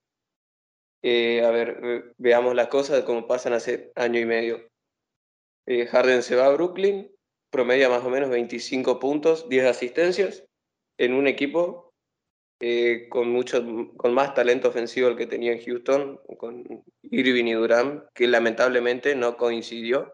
[1.02, 4.68] Eh, a ver, veamos las cosas como pasan hace año y medio.
[5.66, 7.10] Eh, Harden se va a Brooklyn,
[7.50, 10.46] promedia más o menos 25 puntos, 10 asistencias,
[10.98, 11.93] en un equipo
[12.66, 13.62] eh, con, mucho,
[13.98, 19.16] con más talento ofensivo el que tenía en Houston, con Irving y Durán, que lamentablemente
[19.16, 20.14] no coincidió.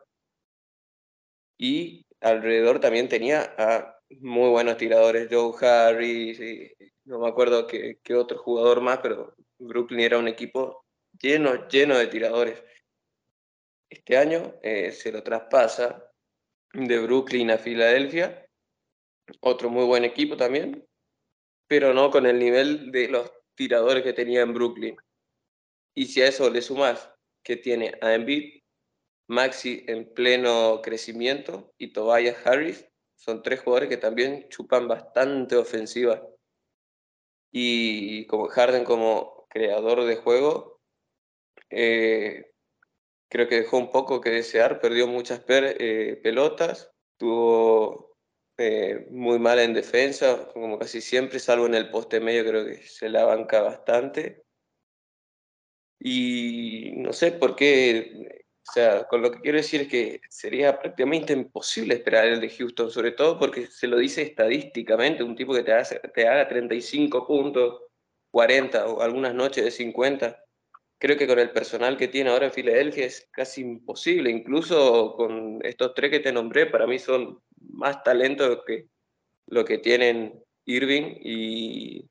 [1.60, 6.42] Y alrededor también tenía a muy buenos tiradores, Joe Harris,
[7.06, 10.88] no me acuerdo qué, otro jugador más, pero Brooklyn era un equipo
[11.22, 12.64] lleno, lleno de tiradores.
[13.92, 16.12] Este año eh, se lo traspasa
[16.74, 18.44] de Brooklyn a Filadelfia,
[19.40, 20.89] otro muy buen equipo también,
[21.70, 24.98] pero no con el nivel de los tiradores que tenía en Brooklyn.
[25.96, 28.64] Y si a eso le sumas que tiene a Embiid,
[29.28, 36.28] Maxi en pleno crecimiento y Tobias Harris, son tres jugadores que también chupan bastante ofensiva.
[37.52, 40.82] Y como Harden como creador de juego,
[41.70, 42.52] eh,
[43.30, 48.09] creo que dejó un poco que desear, perdió muchas eh, pelotas, tuvo
[48.60, 52.78] eh, muy mal en defensa, como casi siempre, salvo en el poste medio, creo que
[52.78, 54.44] se la banca bastante.
[56.00, 60.80] Y no sé por qué o sea, con lo que quiero decir es que sería
[60.80, 65.56] prácticamente imposible esperar el de Houston, sobre todo porque se lo dice estadísticamente, un tipo
[65.56, 67.82] que te, hace, te haga 35 puntos,
[68.30, 70.44] 40 o algunas noches de 50.
[71.00, 75.60] Creo que con el personal que tiene ahora en Filadelfia es casi imposible, incluso con
[75.64, 77.42] estos tres que te nombré, para mí son
[77.80, 78.88] más talentos que
[79.48, 82.06] lo que tienen Irving y,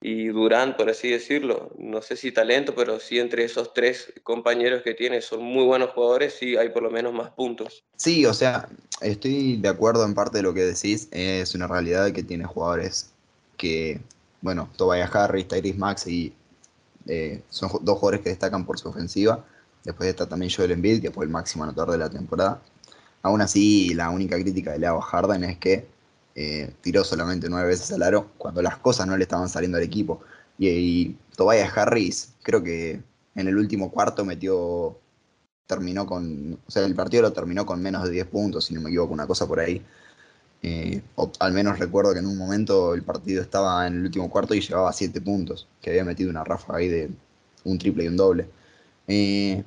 [0.00, 1.72] y Durán, por así decirlo.
[1.78, 5.90] No sé si talento, pero sí entre esos tres compañeros que tiene son muy buenos
[5.90, 7.82] jugadores, sí hay por lo menos más puntos.
[7.96, 8.68] Sí, o sea,
[9.02, 11.08] estoy de acuerdo en parte de lo que decís.
[11.10, 13.12] Es una realidad que tiene jugadores
[13.58, 14.00] que,
[14.40, 16.32] bueno, Tobias Harris, Tyrese Max y
[17.06, 19.44] eh, son dos jugadores que destacan por su ofensiva.
[19.84, 22.62] Después está también Joel Embiid, que fue el máximo anotador de la temporada.
[23.22, 25.86] Aún así, la única crítica que le hago a Harden es que
[26.34, 29.84] eh, tiró solamente nueve veces al aro cuando las cosas no le estaban saliendo al
[29.84, 30.20] equipo.
[30.58, 33.02] Y, Tobias Harris, creo que
[33.34, 34.98] en el último cuarto metió,
[35.66, 38.80] terminó con, o sea, el partido lo terminó con menos de 10 puntos, si no
[38.82, 39.82] me equivoco, una cosa por ahí.
[40.62, 41.02] Eh,
[41.38, 44.60] al menos recuerdo que en un momento el partido estaba en el último cuarto y
[44.60, 47.10] llevaba 7 puntos, que había metido una rafa ahí de
[47.64, 48.48] un triple y un doble.
[49.08, 49.64] Eh,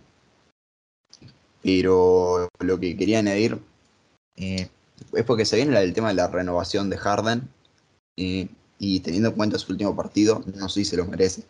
[1.63, 3.59] pero lo que quería añadir
[4.35, 4.69] es
[5.25, 7.49] porque se viene el tema de la renovación de Harden
[8.83, 11.43] y teniendo en cuenta su último partido, no sé si se lo merece.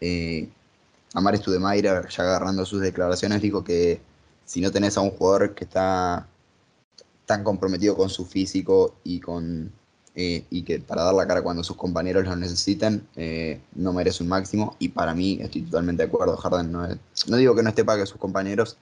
[0.00, 0.48] Eh,
[1.14, 4.00] Amar Studemeyer, ya agarrando sus declaraciones, dijo que
[4.44, 6.26] si no tenés a un jugador que está
[7.26, 9.70] tan comprometido con su físico y con
[10.14, 14.22] eh, y que para dar la cara cuando sus compañeros lo necesiten, eh, no merece
[14.22, 14.76] un máximo.
[14.78, 16.86] Y para mí, estoy totalmente de acuerdo, Harden no,
[17.28, 18.76] no digo que no esté para que sus compañeros,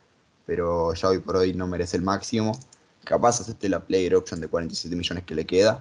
[0.51, 2.59] pero ya hoy por hoy no merece el máximo.
[3.05, 5.81] Capaz acepte la player option de 47 millones que le queda,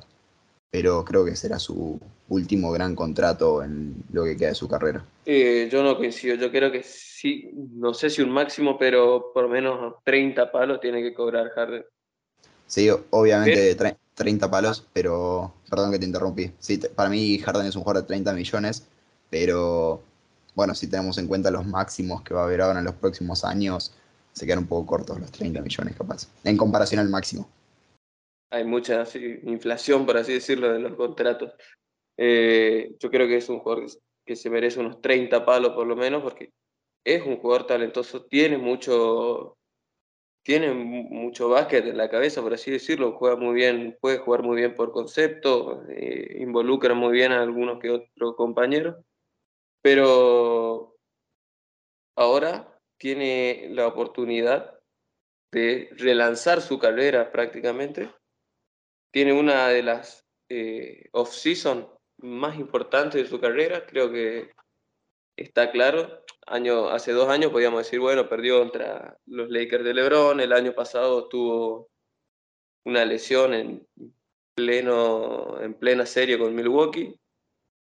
[0.69, 5.03] pero creo que será su último gran contrato en lo que queda de su carrera.
[5.25, 9.45] Eh, yo no coincido, yo creo que sí, no sé si un máximo, pero por
[9.45, 11.83] lo menos 30 palos tiene que cobrar Harden.
[12.67, 13.75] Sí, obviamente
[14.13, 16.51] 30 palos, pero perdón que te interrumpí.
[16.59, 18.87] Sí, para mí Harden es un jugador de 30 millones,
[19.31, 20.03] pero
[20.53, 23.43] bueno, si tenemos en cuenta los máximos que va a haber ahora en los próximos
[23.43, 23.95] años,
[24.39, 27.49] se quedan un poco cortos los 30 millones capaz, en comparación al máximo.
[28.51, 29.03] Hay mucha
[29.43, 31.51] inflación, por así decirlo, de los contratos.
[32.17, 33.85] Eh, yo creo que es un jugador
[34.25, 36.53] que se merece unos 30 palos por lo menos, porque
[37.05, 39.57] es un jugador talentoso, tiene mucho,
[40.41, 44.55] tiene mucho básquet en la cabeza, por así decirlo, juega muy bien, puede jugar muy
[44.55, 48.95] bien por concepto, eh, involucra muy bien a algunos que otros compañeros,
[49.81, 50.95] pero
[52.15, 54.79] ahora tiene la oportunidad
[55.51, 58.11] de relanzar su carrera prácticamente.
[59.11, 64.51] Tiene una de las eh, off-season más importantes de su carrera, creo que
[65.37, 66.23] está claro.
[66.45, 70.73] Año, hace dos años podíamos decir, bueno, perdió contra los Lakers de LeBron, el año
[70.73, 71.89] pasado tuvo
[72.85, 73.87] una lesión en,
[74.55, 77.15] pleno, en plena serie con Milwaukee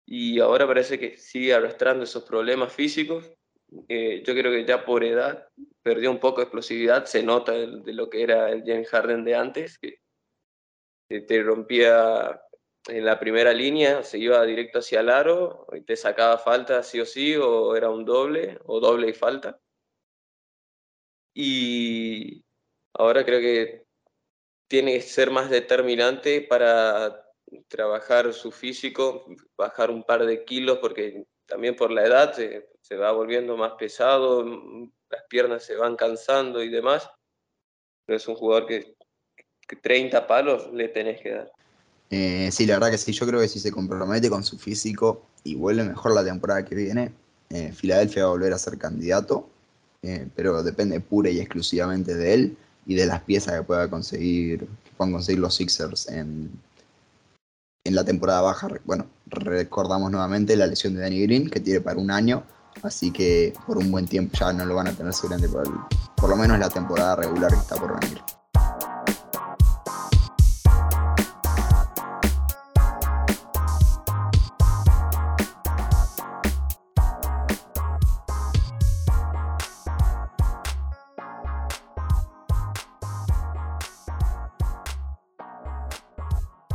[0.06, 3.30] y ahora parece que sigue arrastrando esos problemas físicos
[3.88, 5.48] eh, yo creo que ya por edad
[5.82, 9.34] perdió un poco de explosividad, se nota de, lo que era el James Harden de
[9.34, 10.00] antes, que,
[11.08, 12.40] te rompía
[12.88, 17.00] en la primera línea, se iba directo hacia el aro, y te sacaba falta sí
[17.00, 19.60] o sí, o era un doble, o doble y falta.
[21.34, 22.44] Y
[22.94, 23.84] ahora creo que
[24.68, 27.24] tiene que ser más determinante para
[27.68, 29.26] trabajar su físico,
[29.56, 32.34] bajar un par de kilos, porque también por la edad
[32.86, 37.08] se, va volviendo más pesado, las piernas se van cansando y demás.
[38.04, 38.94] Pero es un jugador que,
[39.82, 41.50] 30 palos le tenés que dar.
[42.10, 45.22] Eh, sí, la verdad que sí, yo creo que si se compromete con su físico
[45.42, 47.12] y vuelve mejor la temporada que viene,
[47.50, 49.48] eh, Filadelfia va a volver a ser candidato,
[50.02, 54.60] eh, pero depende pura y exclusivamente de él y de las piezas que pueda conseguir,
[54.60, 56.52] que puedan conseguir los Sixers en,
[57.82, 58.68] en la temporada baja.
[58.84, 62.44] Bueno, recordamos nuevamente la lesión de Danny Green, que tiene para un año,
[62.82, 66.30] así que por un buen tiempo ya no lo van a tener seguramente por, por
[66.30, 68.22] lo menos la temporada regular que está por venir.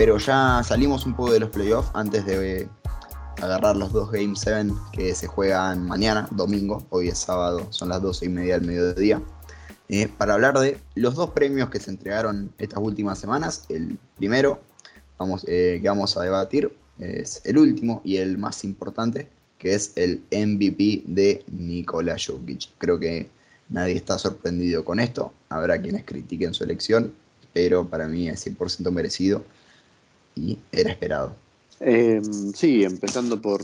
[0.02, 2.68] Pero ya salimos un poco de los playoffs antes de
[3.41, 6.86] agarrar los dos Game 7 que se juegan mañana, domingo.
[6.89, 9.21] Hoy es sábado, son las 12 y media del mediodía.
[9.89, 13.65] Eh, para hablar de los dos premios que se entregaron estas últimas semanas.
[13.67, 14.62] El primero
[15.17, 19.27] vamos, eh, que vamos a debatir es el último y el más importante,
[19.58, 22.69] que es el MVP de Nikola Jokic.
[22.77, 23.30] Creo que
[23.69, 25.34] nadie está sorprendido con esto.
[25.49, 27.13] Habrá quienes critiquen su elección,
[27.54, 29.43] pero para mí es 100% merecido
[30.36, 31.36] y era esperado.
[31.84, 33.63] Em, sí, empezando por,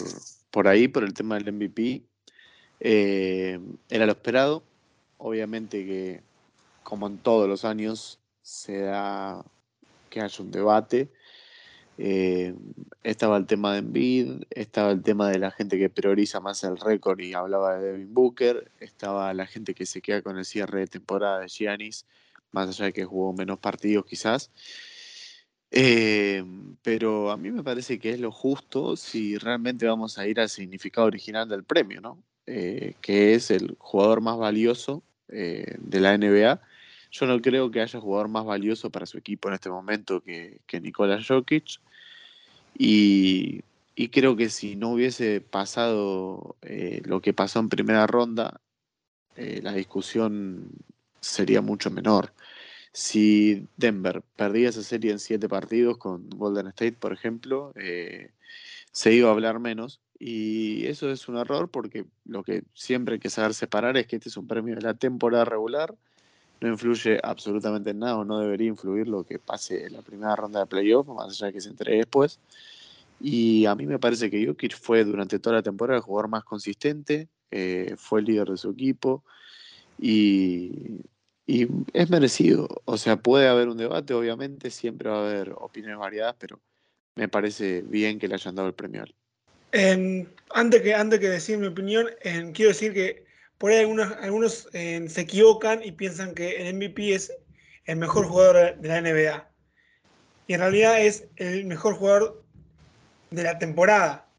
[0.49, 2.01] por ahí, por el tema del MVP,
[2.79, 4.63] eh, era lo esperado.
[5.19, 6.21] Obviamente que,
[6.83, 9.45] como en todos los años, se da
[10.09, 11.11] que haya un debate.
[11.99, 12.55] Eh,
[13.03, 16.77] estaba el tema de Embiid, estaba el tema de la gente que prioriza más el
[16.77, 20.81] récord y hablaba de Devin Booker, estaba la gente que se queda con el cierre
[20.81, 22.05] de temporada de Giannis,
[22.51, 24.51] más allá de que jugó menos partidos quizás.
[25.71, 26.43] Eh,
[26.81, 30.49] pero a mí me parece que es lo justo si realmente vamos a ir al
[30.49, 32.23] significado original del premio, ¿no?
[32.45, 36.61] Eh, que es el jugador más valioso eh, de la NBA.
[37.11, 40.61] Yo no creo que haya jugador más valioso para su equipo en este momento que,
[40.65, 41.79] que Nikola Jokic.
[42.77, 43.61] Y,
[43.95, 46.57] y, creo que si no hubiese pasado
[47.05, 48.61] lo que pasó en primera ronda,
[49.35, 50.69] la discusión
[51.21, 52.31] sería mucho menor
[52.97, 58.31] si Denver perdía esa serie en siete partidos con Golden State, por ejemplo, eh,
[58.91, 60.01] se iba a hablar menos.
[60.17, 64.15] Y eso es un error porque lo que siempre hay que saber separar es que
[64.15, 65.93] este es un premio de la temporada regular.
[66.59, 70.35] No influye absolutamente en nada o no debería influir lo que pase en la primera
[70.35, 72.39] ronda de playoff, más allá de que se entregue después.
[73.21, 76.43] Y a mí me parece que Jokic fue durante toda la temporada el jugador más
[76.43, 79.23] consistente, eh, fue el líder de su equipo
[79.99, 81.01] y
[81.47, 82.67] y es merecido.
[82.85, 86.59] O sea, puede haber un debate, obviamente, siempre va a haber opiniones variadas, pero
[87.15, 89.05] me parece bien que le hayan dado el premio
[90.49, 92.07] antes, que, antes que decir mi opinión,
[92.53, 93.25] quiero decir que
[93.57, 97.33] por ahí algunos, algunos se equivocan y piensan que el MVP es
[97.85, 99.49] el mejor jugador de la NBA.
[100.47, 102.43] Y en realidad es el mejor jugador
[103.31, 104.29] de la temporada,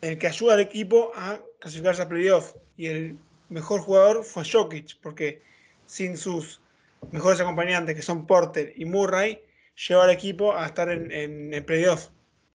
[0.00, 2.54] el que ayuda al equipo a clasificarse a playoff.
[2.76, 3.18] Y el
[3.48, 5.42] mejor jugador fue Jokic, porque
[5.90, 6.60] sin sus
[7.10, 9.42] mejores acompañantes, que son Porter y Murray,
[9.88, 12.10] lleva al equipo a estar en, en, en playoff.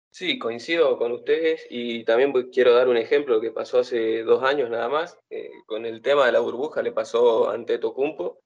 [0.09, 4.69] Sí, coincido con ustedes y también quiero dar un ejemplo que pasó hace dos años
[4.69, 5.19] nada más.
[5.29, 8.39] Eh, con el tema de la burbuja le pasó ante Tocumpo.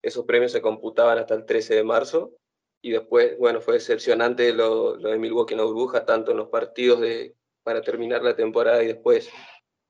[0.00, 2.30] Esos premios se computaban hasta el 13 de marzo
[2.80, 6.50] y después, bueno, fue decepcionante lo, lo de Milwaukee en la burbuja, tanto en los
[6.50, 9.28] partidos de, para terminar la temporada y después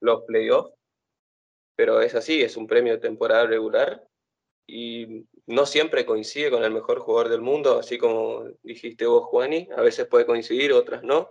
[0.00, 0.72] los playoffs.
[1.76, 4.02] Pero es así, es un premio de temporada regular
[4.66, 9.68] y no siempre coincide con el mejor jugador del mundo, así como dijiste vos, Juani,
[9.76, 11.30] a veces puede coincidir, otras no.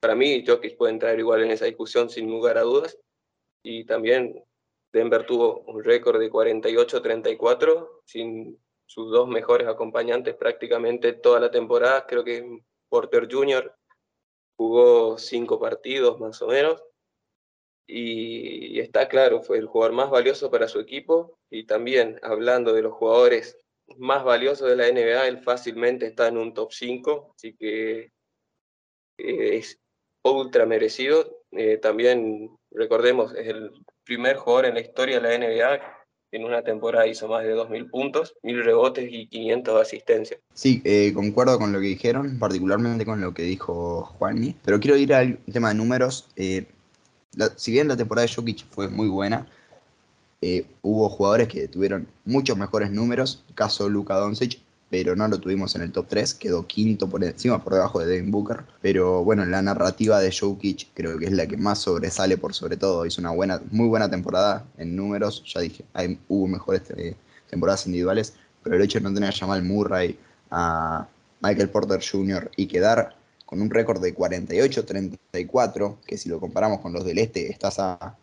[0.00, 2.98] Para mí, Jokic puede entrar igual en esa discusión sin lugar a dudas.
[3.62, 4.44] Y también
[4.92, 12.06] Denver tuvo un récord de 48-34 sin sus dos mejores acompañantes prácticamente toda la temporada.
[12.06, 13.74] Creo que Porter Jr.
[14.56, 16.82] jugó cinco partidos más o menos
[17.86, 22.82] y, está claro, fue el jugador más valioso para su equipo y también hablando de
[22.82, 23.58] los jugadores
[23.98, 28.12] más valiosos de la NBA, él fácilmente está en un top 5, así que
[29.18, 29.78] eh, es
[30.24, 31.42] ultra merecido.
[31.52, 33.72] Eh, también recordemos, es el
[34.04, 36.04] primer jugador en la historia de la NBA
[36.34, 40.40] en una temporada hizo más de 2.000 puntos, 1.000 rebotes y 500 asistencias.
[40.52, 44.96] Sí, eh, concuerdo con lo que dijeron, particularmente con lo que dijo Juanmi, pero quiero
[44.96, 46.28] ir al tema de números.
[47.56, 49.46] Si bien la temporada de Jokic fue muy buena,
[50.40, 54.60] eh, hubo jugadores que tuvieron muchos mejores números, caso Luka Doncic,
[54.90, 58.06] pero no lo tuvimos en el top 3, quedó quinto por encima, por debajo de
[58.06, 58.64] Devin Booker.
[58.80, 62.76] Pero bueno, la narrativa de Jokic creo que es la que más sobresale por sobre
[62.76, 63.06] todo.
[63.06, 65.84] Hizo una buena, muy buena temporada en números, ya dije,
[66.28, 67.16] hubo mejores eh,
[67.50, 70.18] temporadas individuales, pero el hecho de no tener a Jamal Murray,
[70.50, 71.08] a
[71.40, 72.50] Michael Porter Jr.
[72.56, 77.50] y quedar con un récord de 48-34, que si lo comparamos con los del este,
[77.50, 78.16] estás a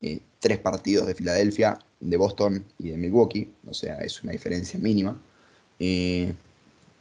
[0.00, 4.78] eh, tres partidos de Filadelfia, de Boston y de Milwaukee, o sea, es una diferencia
[4.78, 5.20] mínima.
[5.78, 6.32] Eh,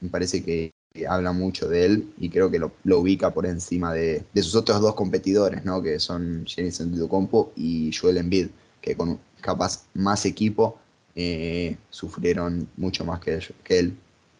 [0.02, 0.72] me parece que
[1.08, 4.96] habla mucho de él y creo que lo, ubica por encima de, sus otros dos
[4.96, 5.82] competidores, ¿no?
[5.82, 8.48] que son Giannis Antetokounmpo y Joel Embiid,
[8.82, 10.80] que con capaz más equipo
[11.16, 13.40] eh, sufrieron mucho más que
[13.70, 13.98] él.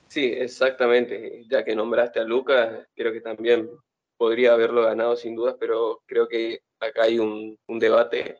[0.10, 1.44] Sí, exactamente.
[1.50, 3.70] Ya que nombraste a Lucas, creo que también
[4.18, 8.40] podría haberlo ganado sin dudas, pero creo que acá hay un, debate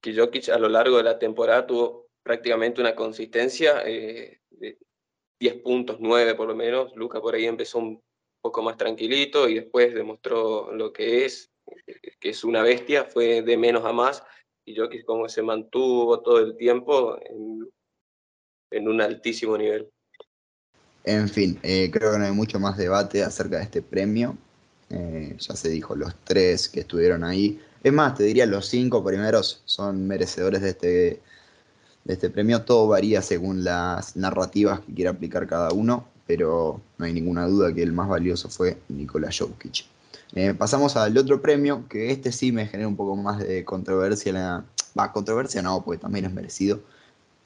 [0.00, 4.78] que Jokic a lo largo de la temporada tuvo prácticamente una consistencia eh, de
[5.40, 6.94] 10 puntos, 9 por lo menos.
[6.96, 8.00] Luca por ahí empezó un
[8.42, 11.50] poco más tranquilito y después demostró lo que es,
[12.20, 14.22] que es una bestia, fue de menos a más.
[14.66, 17.18] Y Jokic como se mantuvo todo el tiempo
[18.70, 19.90] en un altísimo nivel.
[21.04, 24.36] En fin, eh, creo que no hay mucho más debate acerca de este premio.
[24.90, 27.60] Eh, ya se dijo, los tres que estuvieron ahí.
[27.82, 31.20] Es más, te diría, los cinco primeros son merecedores de este,
[32.04, 32.62] de este premio.
[32.62, 37.72] Todo varía según las narrativas que quiera aplicar cada uno, pero no hay ninguna duda
[37.72, 39.86] que el más valioso fue Nikola Jokic.
[40.34, 44.64] Eh, pasamos al otro premio, que este sí me genera un poco más de controversia.
[44.98, 46.80] Va, controversia no, porque también es merecido,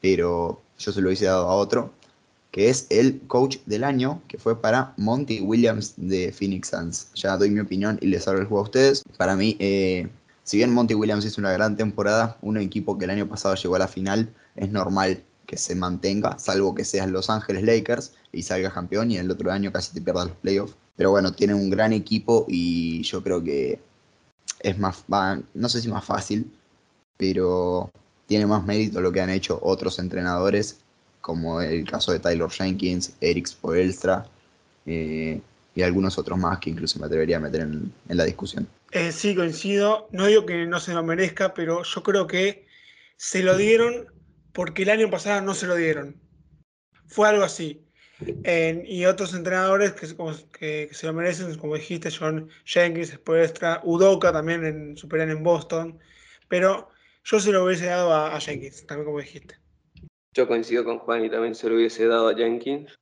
[0.00, 1.92] pero yo se lo hubiese dado a otro
[2.52, 7.08] que es el coach del año, que fue para Monty Williams de Phoenix Suns.
[7.14, 9.02] Ya doy mi opinión y les abro el juego a ustedes.
[9.16, 10.08] Para mí, eh,
[10.44, 13.76] si bien Monty Williams hizo una gran temporada, un equipo que el año pasado llegó
[13.76, 18.42] a la final, es normal que se mantenga, salvo que seas Los Ángeles Lakers y
[18.42, 20.76] salga campeón y el otro año casi te pierdas los playoffs.
[20.94, 23.80] Pero bueno, tiene un gran equipo y yo creo que
[24.60, 25.04] es más,
[25.54, 26.52] no sé si más fácil,
[27.16, 27.90] pero
[28.26, 30.81] tiene más mérito lo que han hecho otros entrenadores
[31.22, 34.26] como el caso de Tyler Jenkins, Eric Spoelstra
[34.84, 35.40] eh,
[35.74, 38.68] y algunos otros más que incluso me atrevería a meter en, la discusión.
[38.90, 40.08] Eh, sí, coincido.
[40.10, 42.66] No digo que no se lo merezca, pero yo creo que
[43.16, 44.06] se lo dieron
[44.52, 46.20] porque el año pasado no se lo dieron.
[47.06, 47.86] Fue algo así.
[48.84, 54.96] y otros entrenadores que, se lo merecen, como dijiste, John Jenkins, Spoelstra, Udoka también en
[54.96, 55.98] Superan en Boston.
[56.48, 56.90] Pero
[57.24, 59.61] yo se lo hubiese dado a Jenkins, también como dijiste.
[60.34, 62.94] Yo coincido con Juan y también se lo hubiese dado a Jenkins.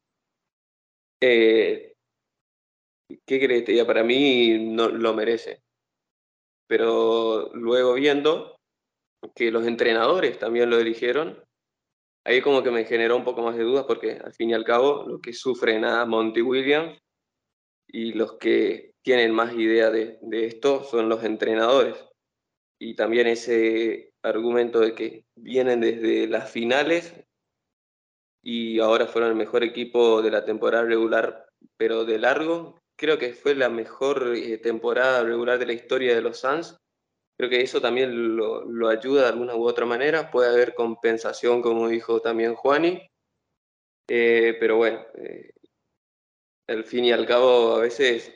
[1.21, 1.95] Eh,
[3.27, 3.65] ¿Qué crees?
[3.67, 5.63] Ya para mí no lo merece.
[6.67, 8.57] Pero luego viendo
[9.35, 11.43] que los entrenadores también lo eligieron,
[12.25, 14.65] ahí como que me generó un poco más de dudas porque al fin y al
[14.65, 16.99] cabo lo que sufren a Monty Williams
[17.87, 21.97] y los que tienen más idea de, de esto son los entrenadores.
[22.79, 27.15] Y también ese argumento de que vienen desde las finales
[28.43, 31.47] y ahora fueron el mejor equipo de la temporada regular,
[31.77, 32.81] pero de largo.
[32.97, 36.77] Creo que fue la mejor eh, temporada regular de la historia de los Suns.
[37.37, 40.31] Creo que eso también lo, ayuda de alguna u otra manera.
[40.31, 43.03] Puede haber compensación, como dijo también Juani.
[44.09, 45.51] Eh, pero bueno, eh,
[46.69, 48.35] al fin y al cabo, a veces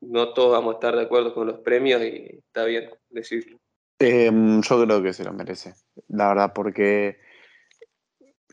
[0.00, 3.58] no todos vamos a estar de acuerdo con los premios y está bien decirlo.
[4.02, 5.74] Em, yo creo que se lo merece,
[6.08, 7.18] la verdad, porque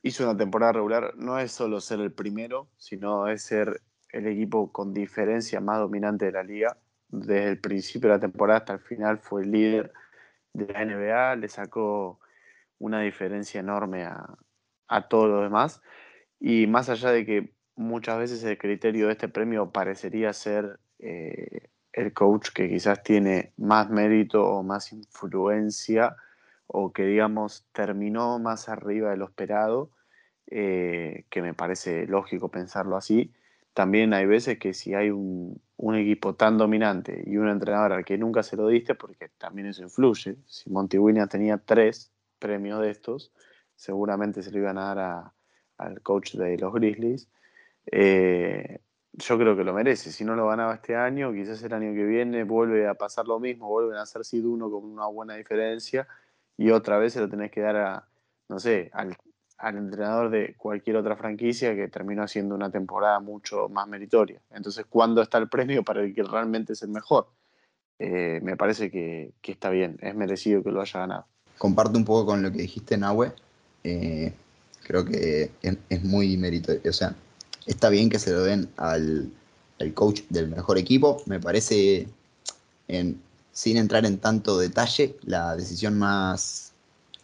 [0.03, 3.81] hizo una temporada regular, no es solo ser el primero, sino es ser
[4.11, 6.77] el equipo con diferencia más dominante de la liga.
[7.07, 9.93] Desde el principio de la temporada hasta el final fue el líder
[10.51, 12.19] de la NBA, le sacó
[12.79, 14.37] una diferencia enorme a,
[14.89, 15.81] a todo lo demás.
[16.41, 21.69] Y más allá de que muchas veces el criterio de este premio parecería ser eh,
[21.97, 26.15] el coach que quizás tiene más mérito o más influencia
[26.67, 29.89] o que digamos terminó más arriba de lo esperado,
[30.45, 33.33] eh, que me parece lógico pensarlo así.
[33.73, 35.59] También hay veces que si hay un,
[35.95, 39.81] equipo tan dominante y un entrenador al que nunca se lo diste, porque también eso
[39.81, 43.31] influye, si Monty Williams tenía tres premios de estos,
[43.75, 45.31] seguramente se lo iban a dar
[45.77, 47.27] al coach de los Grizzlies.
[47.91, 48.81] Eh,
[49.17, 50.11] yo creo que lo merece.
[50.11, 53.39] Si no lo ganaba este año, quizás el año que viene vuelve a pasar lo
[53.39, 56.07] mismo, vuelven a ser Sid uno con una buena diferencia
[56.55, 58.07] y otra vez se lo tenés que dar a,
[58.47, 59.17] no sé, al,
[59.59, 64.39] entrenador de cualquier otra franquicia que terminó haciendo una temporada mucho más meritoria.
[64.51, 67.27] Entonces, ¿cuándo está el premio para el que realmente es el mejor?
[67.97, 71.25] Eh, me parece que, está bien, es merecido que lo haya ganado.
[71.57, 73.31] Comparto un poco con lo que dijiste, Nahue.
[73.83, 74.31] Eh,
[74.83, 76.81] creo que es, muy meritorio.
[76.87, 77.15] O sea,
[77.67, 79.31] está bien que se lo den al,
[79.93, 81.21] coach del mejor equipo.
[81.25, 82.07] Me parece,
[83.51, 86.71] sin entrar en tanto detalle, la decisión más,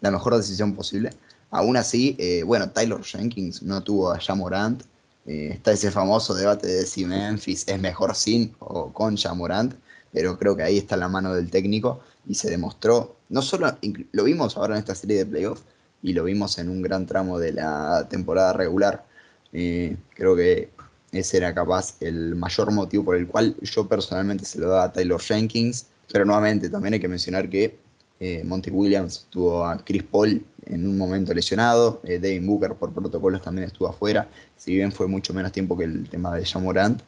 [0.02, 1.12] la mejor decisión posible.
[1.50, 4.84] Aún así, eh, bueno, Tyler Jenkins no tuvo a Jamorant.
[5.26, 9.74] Eh, está ese famoso debate de si Memphis es mejor sin o con Jamorant
[10.14, 13.76] pero creo que ahí está la mano del técnico y se demostró, no solo,
[14.12, 15.64] lo vimos ahora en esta serie de playoffs
[16.04, 19.06] y lo vimos en un gran tramo de la temporada regular.
[19.54, 20.70] Eh, creo que
[21.12, 24.92] ese era capaz el mayor motivo por el cual yo personalmente se lo daba a
[24.92, 27.78] Taylor Jenkins, pero nuevamente también hay que mencionar que
[28.20, 32.94] eh, Monty Williams tuvo a Chris Paul en un momento lesionado, eh, Devin Booker por
[32.94, 34.28] protocolos también estuvo afuera,
[34.58, 37.02] si bien fue mucho menos tiempo que el tema de Jamorant,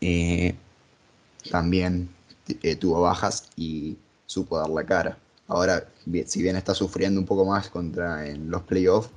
[0.00, 0.54] eh,
[1.50, 2.08] también
[2.62, 5.18] eh, tuvo bajas y supo dar la cara.
[5.48, 5.88] Ahora,
[6.26, 9.10] si bien está sufriendo un poco más contra en los playoffs,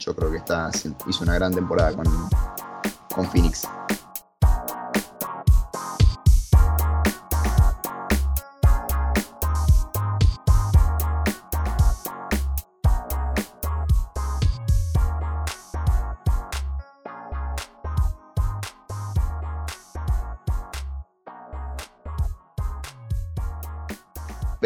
[0.00, 0.70] yo creo que está,
[1.06, 2.06] hizo una gran temporada con,
[3.14, 3.68] con Phoenix.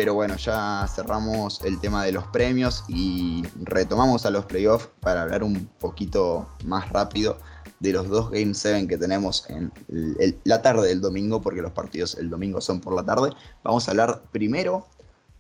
[0.05, 5.23] Pero bueno, ya cerramos el tema de los premios y retomamos a los playoffs para
[5.23, 7.39] hablar un poquito más rápido
[7.81, 9.73] de los dos Game 7 que tenemos en
[10.45, 13.31] la tarde del domingo, porque los partidos el domingo son por la tarde.
[13.63, 14.87] Vamos a hablar primero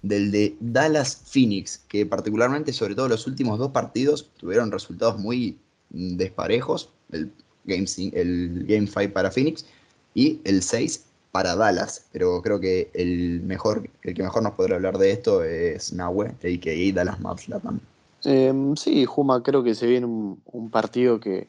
[0.00, 5.58] del de Dallas Phoenix, que particularmente, sobre todo los últimos dos partidos, tuvieron resultados muy
[5.90, 6.88] desparejos.
[7.12, 7.30] El
[7.66, 7.84] Game,
[8.14, 9.66] el game 5 para Phoenix
[10.14, 11.04] y el 6
[11.34, 15.42] para Dallas, pero creo que el mejor, el que mejor nos podrá hablar de esto
[15.42, 16.94] es Nahue, a.k.a.
[16.94, 17.80] Dallas Maps Latam.
[18.22, 21.48] Em, sí, Juma, creo que se viene un, partido que,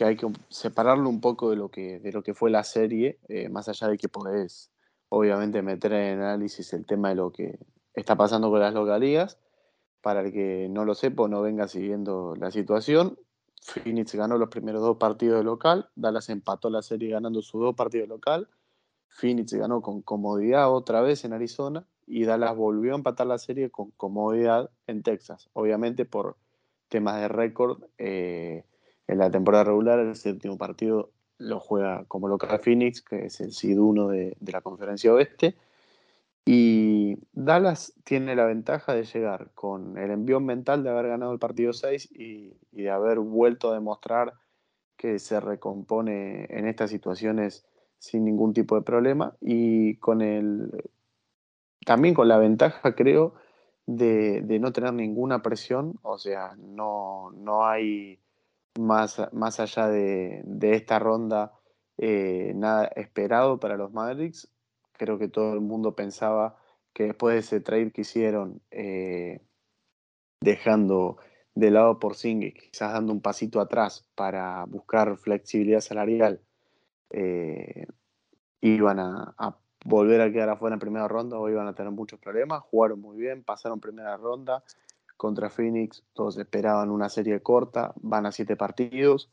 [0.00, 3.48] hay que separarlo un poco de lo que, de lo que fue la serie, eh,
[3.48, 4.72] más allá de que podés,
[5.08, 7.60] obviamente, meter en análisis el tema de lo que
[7.94, 9.38] está pasando con las localías.
[10.00, 13.16] Para el que no lo sepa o no venga siguiendo la situación,
[13.62, 17.76] Phoenix ganó los primeros dos partidos de local, Dallas empató la serie ganando sus dos
[17.76, 18.48] partidos de local
[19.12, 23.70] Phoenix ganó con comodidad otra vez en Arizona y Dallas volvió a empatar la serie
[23.70, 25.48] con comodidad en Texas.
[25.52, 26.36] Obviamente por
[26.88, 28.64] temas de récord, eh,
[29.06, 33.52] en la temporada regular el séptimo partido lo juega como local Phoenix, que es el
[33.52, 35.56] SID 1 de, la conferencia oeste.
[36.44, 41.38] Y Dallas tiene la ventaja de llegar con el envión mental de haber ganado el
[41.38, 44.34] partido 6 y, y de haber vuelto a demostrar
[44.96, 47.64] que se recompone en estas situaciones
[48.02, 50.72] sin ningún tipo de problema y con el
[51.86, 53.34] también con la ventaja creo
[53.86, 58.18] de, no tener ninguna presión, o sea, no, no hay
[58.78, 61.52] más, más allá de, esta ronda
[61.96, 64.48] eh, nada esperado para los Mavericks.
[64.94, 66.56] Creo que todo el mundo pensaba
[66.92, 69.40] que después de ese trade que hicieron, eh,
[70.40, 71.18] dejando
[71.54, 76.40] de lado por Singh, quizás dando un pasito atrás para buscar flexibilidad salarial,
[77.12, 77.86] eh,
[78.62, 82.62] iban a, volver a quedar afuera en primera ronda o iban a tener muchos problemas.
[82.62, 84.62] Jugaron muy bien, pasaron primera ronda
[85.16, 89.30] contra Phoenix, todos esperaban una serie corta, van a siete partidos.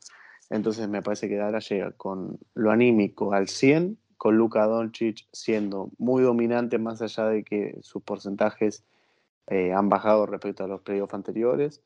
[0.48, 5.90] Entonces me parece que Dara llega con lo anímico al 100, con Luka Doncic siendo
[5.98, 8.84] muy dominante más allá de que sus porcentajes
[9.46, 11.82] eh, han bajado respecto a los playoffs anteriores,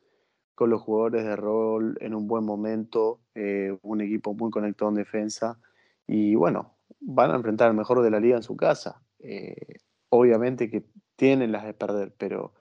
[0.54, 4.96] con los jugadores de rol en un buen momento, eh, un equipo muy conectado en
[4.96, 5.58] defensa
[6.06, 9.02] y bueno, van a enfrentar al mejor de la liga en su casa.
[9.18, 9.76] Eh,
[10.08, 10.84] obviamente que
[11.16, 12.52] tienen las de perder, pero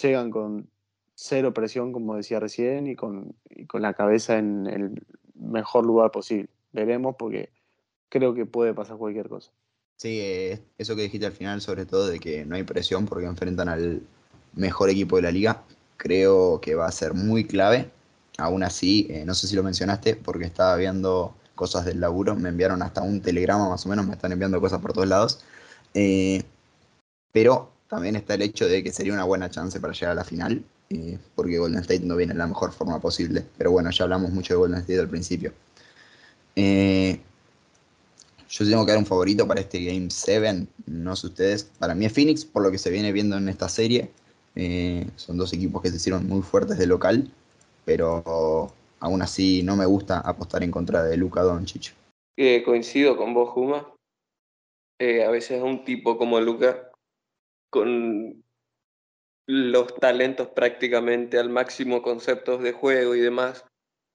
[0.00, 0.68] llegan con
[1.14, 3.36] cero presión, como decía recién, y con,
[3.68, 5.02] con la cabeza en el
[5.34, 6.48] mejor lugar posible.
[6.72, 7.50] Veremos porque
[8.08, 9.50] creo que puede pasar cualquier cosa.
[9.96, 13.26] Sí, eh, eso que dijiste al final, sobre todo de que no hay presión porque
[13.26, 14.02] enfrentan al
[14.54, 15.62] mejor equipo de la liga,
[15.96, 17.90] creo que va a ser muy clave.
[18.38, 22.48] Aún así, eh, no sé si lo mencionaste, porque estaba viendo cosas del laburo, me
[22.48, 25.40] enviaron hasta un telegrama más o menos, me están enviando cosas por todos lados.
[25.94, 26.42] Eh,
[27.32, 30.24] pero también está el hecho de que sería una buena chance para llegar a la
[30.24, 33.44] final, eh, porque Golden State no viene en la mejor forma posible.
[33.56, 35.52] Pero bueno, ya hablamos mucho de Golden State al principio.
[36.56, 37.20] Eh,
[38.48, 42.04] yo tengo que dar un favorito para este Game 7, no sé ustedes, para mí
[42.04, 44.10] es Phoenix, por lo que se viene viendo en esta serie.
[45.16, 47.32] Son dos equipos que se hicieron muy fuertes de local,
[47.84, 48.72] pero
[49.04, 51.94] aún así no me gusta apostar en contra de Luka Doncic.
[52.38, 53.94] Eh, coincido con vos, Juma.
[54.98, 56.90] Eh, a veces un tipo como Luca,
[57.70, 58.42] con
[59.46, 63.66] los talentos prácticamente al máximo, conceptos de juego y demás,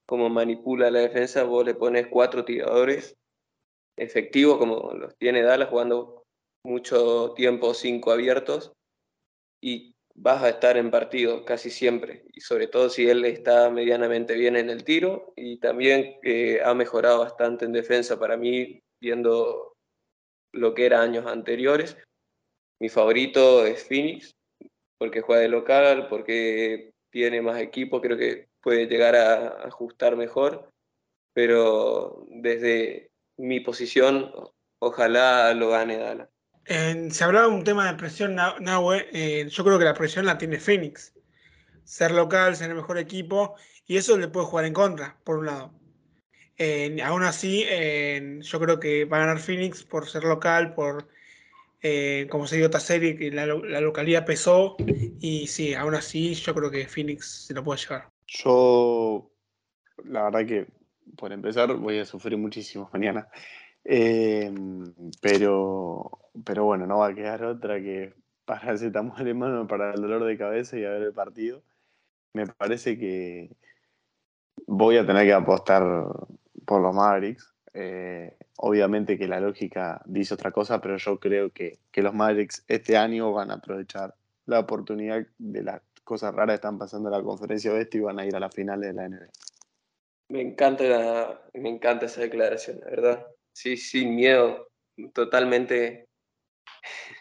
[0.08, 3.16] como manipula la defensa, vos le pones cuatro tiradores
[3.96, 6.24] efectivos como los tiene Dallas jugando
[6.66, 8.72] mucho tiempo cinco abiertos
[9.62, 14.36] y vas a estar en partido casi siempre y sobre todo si él está medianamente
[14.36, 19.78] bien en el tiro y también eh, ha mejorado bastante en defensa para mí viendo
[20.52, 21.98] lo que era años anteriores.
[22.82, 24.36] Mi favorito es Phoenix
[24.98, 30.70] porque juega de local, porque tiene más equipo, creo que puede llegar a ajustar mejor,
[31.34, 34.34] pero desde mi posición,
[34.80, 36.30] ojalá lo gane Dallas.
[36.66, 39.08] Se hablaba de un tema de presión, Nahue.
[39.12, 41.14] Eh, yo creo que la presión la tiene Phoenix.
[41.84, 43.56] Ser local, ser el mejor equipo,
[43.88, 45.74] y eso le puede jugar en contra, por un lado.
[47.04, 47.66] aún así,
[48.42, 51.08] yo creo que va a ganar Phoenix por ser local, por,
[51.82, 54.76] eh, como se dio esta serie, que la, la, localidad pesó,
[55.20, 58.10] y sí, aún así, yo creo que Phoenix se lo puede llevar.
[58.28, 59.32] Yo,
[60.04, 60.68] la verdad que
[61.16, 63.28] por empezar, voy a sufrir muchísimo mañana.
[63.84, 68.14] Em, pero, pero bueno, no va a quedar otra que
[68.46, 71.62] paracetamol en mano para el dolor de cabeza y a ver el partido.
[72.34, 73.52] Me parece que
[74.68, 75.84] voy a tener que apostar
[76.66, 77.54] por los Mavericks.
[77.74, 82.66] Eh, obviamente que la lógica dice otra cosa, pero yo creo que, que, los Mavericks
[82.68, 84.16] este año van a aprovechar
[84.46, 88.20] la oportunidad de las cosas raras que están pasando en la conferencia oeste y van
[88.20, 89.30] a ir a las finales de la NBA.
[90.30, 93.28] Me encanta, me encanta esa declaración, la verdad.
[93.54, 94.70] Sí, sin miedo,
[95.14, 96.08] totalmente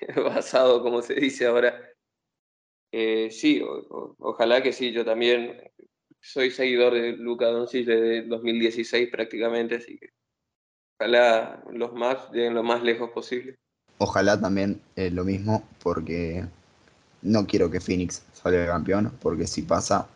[0.16, 1.88] basado, como se dice ahora.
[2.92, 3.62] Eh, sí,
[4.18, 5.60] ojalá que sí, yo también
[6.20, 10.10] soy seguidor de Luca Doncic desde 2016 prácticamente, así que
[10.98, 13.56] ojalá los más lleguen lo más lejos posible.
[13.98, 16.44] Ojalá también eh, lo mismo, porque
[17.22, 20.08] no quiero que Phoenix salga campeón, porque si pasa,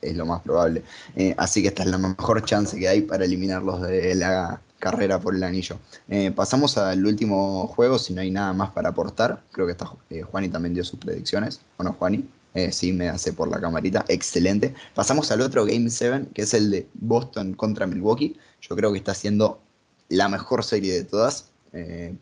[0.00, 0.82] es lo más probable.
[1.16, 5.20] Eh, así que esta es la mejor chance que hay para eliminarlos de la carrera
[5.20, 5.78] por el anillo.
[6.08, 9.44] Eh, pasamos al último juego, si no hay nada más para aportar.
[9.52, 11.60] Creo que está, eh, Juani también dio sus predicciones.
[11.76, 12.28] ¿O no, Juani?
[12.70, 14.04] sí, me hace por la camarita.
[14.08, 14.74] Excelente.
[14.94, 18.36] Pasamos al otro Game 7, que es el de Boston contra Milwaukee.
[18.60, 19.62] Yo creo que está siendo
[20.10, 21.50] la mejor serie de todas.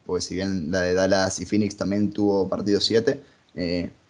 [0.07, 3.21] pues si bien la de Dallas y Phoenix también tuvo partido 7,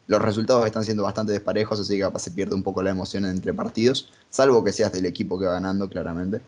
[0.08, 3.24] los resultados están siendo bastante desparejos, así que capaz se pierde un poco la emoción
[3.24, 6.42] entre partidos, salvo que seas del equipo que va ganando, claramente.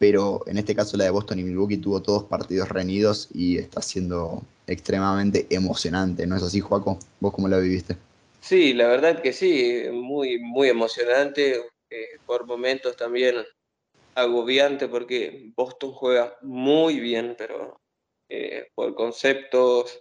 [0.00, 3.82] Pero en este caso la de Boston y Milwaukee tuvo todos partidos reñidos y está
[3.82, 6.98] siendo extremadamente emocionante, ¿no es así, Joaco?
[7.20, 7.98] ¿Vos cómo la viviste?
[8.40, 13.44] Sí, la verdad que sí, muy, muy emocionante, eh, por momentos también
[14.14, 17.78] agobiante porque Boston juega muy bien, pero
[18.30, 20.00] eh, por conceptos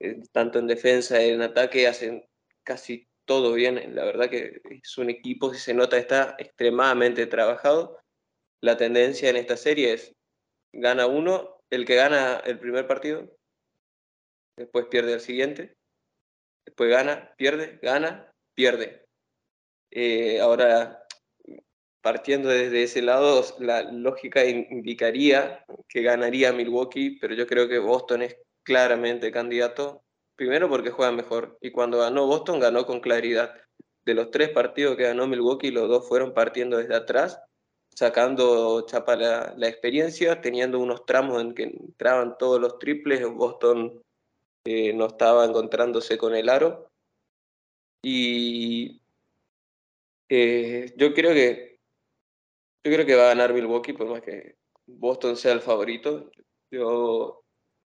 [0.00, 2.24] eh, tanto en defensa y en ataque, hacen
[2.62, 3.94] casi todo bien.
[3.94, 7.98] La verdad que es un equipo, si se nota, está extremadamente trabajado.
[8.60, 10.12] La tendencia en esta serie es,
[10.72, 13.36] gana uno, el que gana el primer partido,
[14.56, 15.76] después pierde el siguiente,
[16.66, 19.06] después gana, pierde, gana, pierde.
[19.90, 21.06] Eh, ahora,
[22.02, 28.22] partiendo desde ese lado, la lógica indicaría que ganaría Milwaukee, pero yo creo que Boston
[28.22, 30.02] es claramente candidato,
[30.34, 33.54] primero porque juega mejor, y cuando ganó Boston ganó con claridad.
[34.04, 37.40] De los tres partidos que ganó Milwaukee, los dos fueron partiendo desde atrás,
[37.98, 44.00] sacando chapa la, experiencia, teniendo unos tramos en que entraban todos los triples, Boston
[44.64, 46.92] eh, no estaba encontrándose con el aro.
[48.04, 49.02] Y
[50.28, 51.80] eh, yo creo que
[52.84, 56.30] yo creo que va a ganar Milwaukee, por más que Boston sea el favorito.
[56.70, 57.42] Yo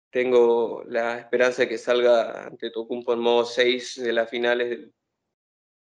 [0.09, 4.89] tengo la esperanza de que salga ante Tocumpo en modo 6 de las finales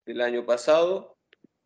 [0.03, 1.18] del, año pasado,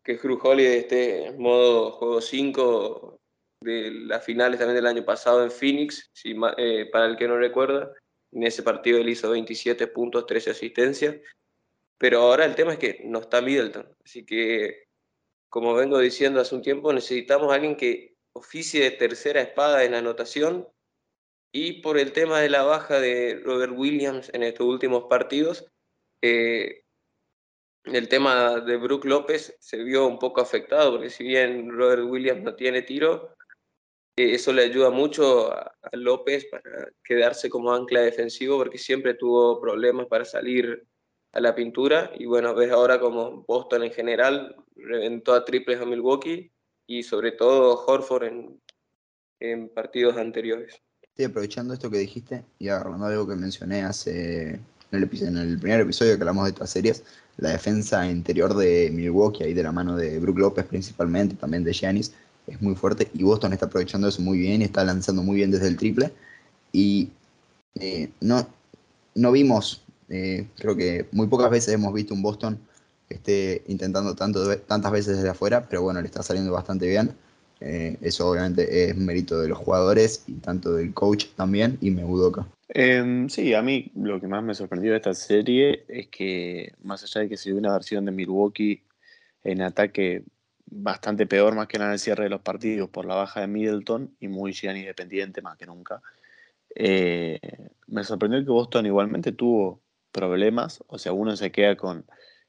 [0.04, 3.18] que Cruz Holiday esté en modo juego 5
[3.62, 7.38] de las finales también del año pasado en Phoenix, si, eh, para el que no
[7.38, 7.92] recuerda.
[8.30, 11.16] En ese partido él hizo 27 puntos, 13 asistencias.
[11.96, 13.88] Pero ahora el tema es que no está Middleton.
[14.04, 14.84] Así que,
[15.48, 19.94] como vengo diciendo hace un tiempo, necesitamos a alguien que oficie de tercera espada en
[19.94, 20.68] anotación
[21.52, 25.64] y por el tema de la baja de Robert Williams en estos últimos partidos,
[26.20, 26.83] eh,
[27.84, 32.42] el tema de Brook López se vio un poco afectado, porque si bien Robert Williams
[32.42, 33.34] no tiene tiro,
[34.16, 40.06] eso le ayuda mucho a, López para quedarse como ancla defensivo porque siempre tuvo problemas
[40.06, 40.86] para salir
[41.32, 45.84] a la pintura y bueno, ves ahora como Boston en general reventó a triples a
[45.84, 46.50] Milwaukee
[46.86, 48.24] y sobre todo Horford
[49.40, 50.80] en, partidos anteriores.
[51.02, 54.60] Estoy aprovechando esto que dijiste y agarrando algo que mencioné hace
[54.94, 57.02] el, en el primer episodio que hablamos de estas series,
[57.36, 61.72] la defensa interior de Milwaukee, ahí de la mano de Brook López principalmente, también de
[61.72, 62.12] Giannis,
[62.46, 65.68] es muy fuerte y Boston está aprovechando eso muy bien está lanzando muy bien desde
[65.68, 66.12] el triple.
[66.72, 67.10] Y
[67.76, 68.46] eh, no,
[69.14, 72.58] no vimos, eh, creo que muy pocas veces hemos visto un Boston
[73.08, 77.14] que esté intentando tanto, tantas veces desde afuera, pero bueno, le está saliendo bastante bien.
[77.66, 82.46] Eh, eso obviamente es mérito de los jugadores y tanto del coach también y Meudoka.
[82.68, 87.02] Eh, sí, a mí lo que más me sorprendió de esta serie es que más
[87.04, 88.82] allá de que se dio una versión de Milwaukee
[89.44, 90.24] en ataque
[90.66, 93.46] bastante peor más que nada en el cierre de los partidos por la baja de
[93.46, 96.02] Middleton y muy Gianni dependiente más que nunca.
[96.74, 97.40] Eh,
[97.86, 99.80] me sorprendió que Boston igualmente tuvo
[100.12, 102.04] problemas, o sea, uno se queda con,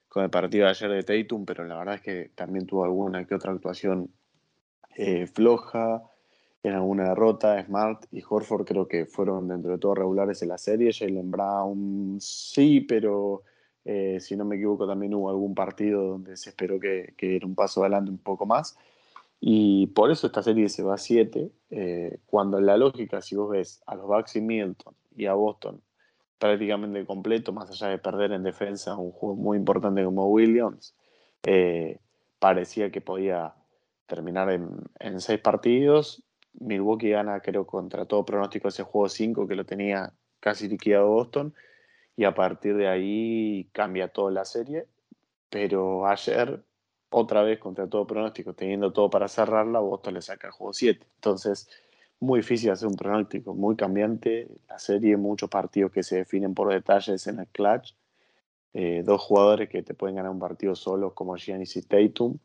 [0.09, 3.26] con el partido de ayer de Tatum, pero la verdad es que también tuvo alguna
[3.26, 4.09] que otra actuación
[4.95, 6.03] eh, floja,
[6.63, 7.63] en alguna derrota.
[7.63, 10.93] Smart y Horford creo que fueron dentro de todo regulares en la serie.
[10.93, 13.43] Jalen Brown sí, pero
[13.83, 17.47] eh, si no me equivoco, también hubo algún partido donde se esperó que, que diera
[17.47, 18.77] un paso adelante un poco más.
[19.39, 23.35] Y por eso esta serie se va a 7, eh, cuando en la lógica, si
[23.35, 25.81] vos ves a los Bucks y Milton y a Boston
[26.39, 30.95] prácticamente completo, más allá de perder en defensa un juego muy importante como Williams,
[32.39, 33.53] parecía que podía
[34.05, 36.23] terminar en, seis partidos.
[36.53, 41.53] Milwaukee gana, creo, contra todo pronóstico ese juego 5 que lo tenía casi liquidado Boston
[42.15, 44.87] y a partir de ahí cambia toda la serie.
[45.49, 46.63] Pero ayer,
[47.09, 51.05] otra vez contra todo pronóstico, teniendo todo para cerrarla, Boston le saca el juego 7.
[51.15, 51.69] Entonces,
[52.19, 54.47] muy difícil hacer un pronóstico, muy cambiante.
[54.69, 57.93] La serie, muchos partidos que se definen por detalles en el clutch.
[58.73, 62.37] Eh, dos jugadores que te pueden ganar un partido solos como Giannis y Tatum.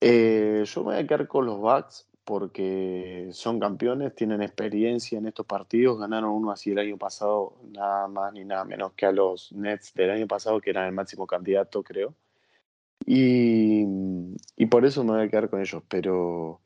[0.00, 5.26] Eh, yo me voy a quedar con los Bucks porque son campeones, tienen experiencia en
[5.26, 9.12] estos partidos, ganaron uno así el año pasado, nada más ni nada menos que a
[9.12, 12.14] los Nets del año pasado, que eran el máximo candidato, creo.
[13.06, 13.84] Y,
[14.56, 16.60] y por eso me voy a quedar con ellos, pero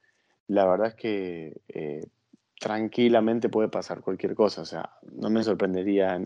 [0.49, 2.09] la verdad es que eh,
[2.59, 6.21] tranquilamente puede pasar cualquier cosa, o sea, no me sorprendería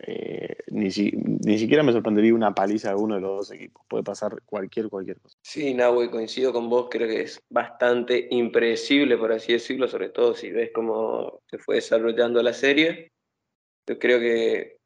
[0.00, 3.84] eh, ni, ni siquiera me sorprendería una paliza de uno de los dos equipos.
[3.88, 5.38] Puede pasar cualquier, cualquier cosa.
[5.42, 6.88] Sí, Nahue, coincido con vos.
[6.90, 11.76] Creo que es bastante impredecible, por así decirlo, sobre todo si ves cómo se fue
[11.76, 13.12] desarrollando la serie.
[13.88, 14.78] Yo creo que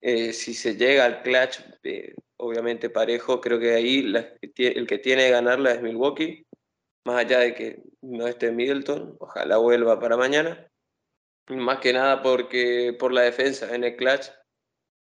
[0.00, 4.12] eh, si se llega al clutch, eh, obviamente parejo, creo que ahí
[4.56, 6.44] el que tiene que ganarla es Milwaukee.
[7.04, 10.68] Más allá de que no esté Middleton, ojalá vuelva para mañana.
[11.48, 14.26] Más que nada porque por la defensa en el clutch.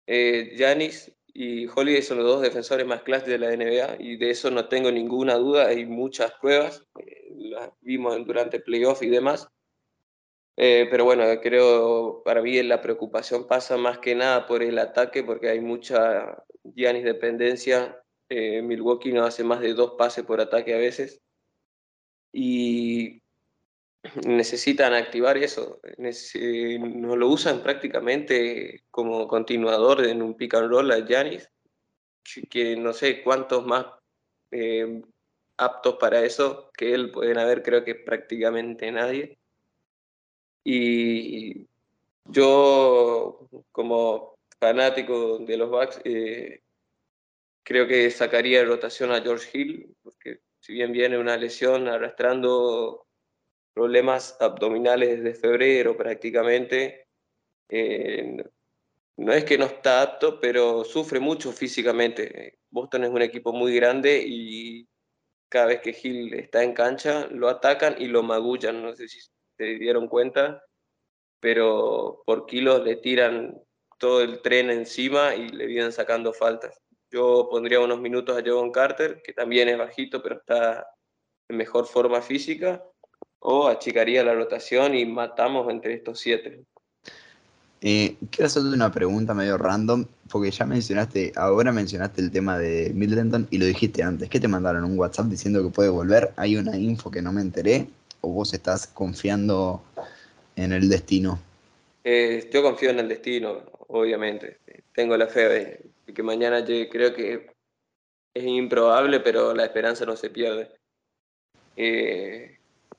[0.07, 4.31] Janis eh, y Holiday son los dos defensores más clutch de la NBA y de
[4.31, 5.69] eso no tengo ninguna duda.
[5.69, 9.49] Hay muchas pruebas, eh, las vimos durante playoff y demás.
[10.57, 15.25] Eh, pero bueno, creo para mí la preocupación pasa más que nada por el ataque
[15.25, 18.01] porque hay mucha Giannis dependencia.
[18.29, 21.21] Milwaukee no hace más de dos pases por ataque a veces.
[22.33, 23.23] Y
[24.27, 25.81] necesitan activar eso.
[25.99, 31.51] No lo usan prácticamente como continuador en un pick and roll a Yanis,
[32.51, 33.87] que no sé cuántos más
[34.51, 35.03] eh,
[35.57, 39.39] aptos para eso que él pueden haber, creo que prácticamente nadie.
[40.65, 41.67] Y
[42.27, 46.63] yo, como fanático de los Bucks, eh,
[47.63, 53.04] creo que sacaría de rotación a George Hill, porque si bien viene una lesión arrastrando
[53.75, 57.09] problemas abdominales desde febrero prácticamente.
[57.69, 58.45] Eh,
[59.17, 62.61] no es que no está apto, pero sufre mucho físicamente.
[62.71, 64.89] Boston es un equipo muy grande y
[65.49, 68.83] cada vez que Gil está en cancha lo atacan y lo magullan.
[68.83, 69.21] No sé si
[69.57, 70.65] se dieron cuenta,
[71.41, 73.61] pero por kilos le tiran
[73.99, 76.81] todo el tren encima y le vienen sacando faltas.
[77.11, 80.89] Yo pondría unos minutos a Jovan Carter, que también es bajito, pero está
[81.49, 82.85] en mejor forma física
[83.47, 86.65] o achicaría la rotación y matamos entre estos siete.
[87.83, 92.91] Eh, quiero hacerte una pregunta medio random, porque ya mencionaste, ahora mencionaste el tema de
[92.95, 94.31] Middleton y lo dijiste antes.
[94.31, 94.85] ¿Qué te mandaron?
[94.85, 96.33] ¿Un WhatsApp diciendo que puede volver?
[96.37, 97.87] ¿Hay una info que no me enteré?
[98.23, 99.85] ¿O vos estás confiando
[100.57, 101.39] en el destino?
[102.03, 104.57] Eh, yo confío en el destino, obviamente.
[104.95, 106.89] Tengo la fe de que mañana llegue.
[106.89, 107.51] Creo que
[108.33, 110.71] es improbable, pero la esperanza no se pierde.
[111.77, 112.57] Eh,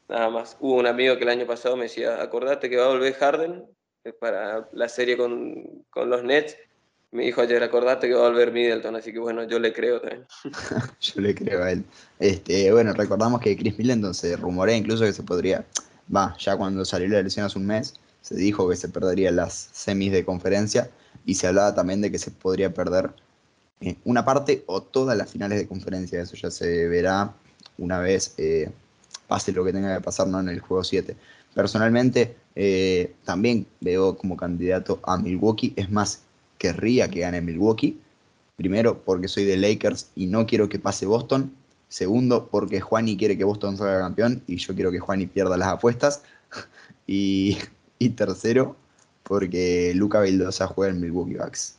[0.08, 0.58] nada más.
[0.60, 3.66] Hubo un amigo que el año pasado me decía, acordate que va a volver Harden
[4.04, 6.58] eh, para la serie con, con los Nets.
[7.12, 10.02] Me dijo ayer, acordate que va a volver Middleton, así que bueno, yo le creo
[10.02, 10.26] también.
[11.00, 11.86] Yo le creo a él.
[12.20, 15.66] Este, bueno, recordamos que Chris Middleton se rumorea incluso que se podría,
[16.14, 19.70] va, ya cuando salió la lesión hace un mes, se dijo que se perdería las
[19.72, 20.90] semis de conferencia
[21.26, 23.12] y se hablaba también de que se podría perder
[23.82, 26.22] eh, una parte o todas las finales de conferencia.
[26.22, 27.34] Eso ya se verá
[27.78, 28.72] una vez eh,
[29.28, 30.40] pase lo que tenga que pasar ¿no?
[30.40, 31.16] en el juego 7.
[31.54, 35.74] Personalmente, eh, también veo como candidato a Milwaukee.
[35.76, 36.24] Es más,
[36.58, 38.00] querría que gane Milwaukee.
[38.58, 41.54] Primero, porque soy de Lakers y no quiero que pase Boston.
[41.88, 45.70] Segundo, porque Juani quiere que Boston salga campeón y yo quiero que Juani pierda las
[45.70, 46.24] apuestas.
[47.08, 47.60] Y,
[48.00, 48.76] y tercero,
[49.22, 51.78] porque Luca Vildosa juega en Milwaukee Bucks.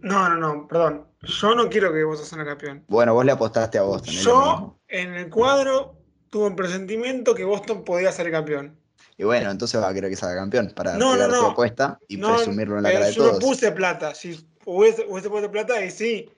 [0.00, 1.04] No, no, no, perdón.
[1.22, 2.84] Yo no quiero que Boston sea campeón.
[2.88, 4.14] Bueno, vos le apostaste a Boston.
[4.14, 5.96] Yo, en el cuadro,
[6.32, 8.74] tuve un presentimiento que Boston podía ser campeón.
[9.18, 11.48] Y bueno, entonces va a querer que salga campeón para No, no, no.
[11.48, 13.40] apuesta y No, presumirlo en la eh, cara de yo todos.
[13.42, 14.14] no puse plata.
[14.14, 16.30] Si hubiese, hubiese puesto plata, y sí.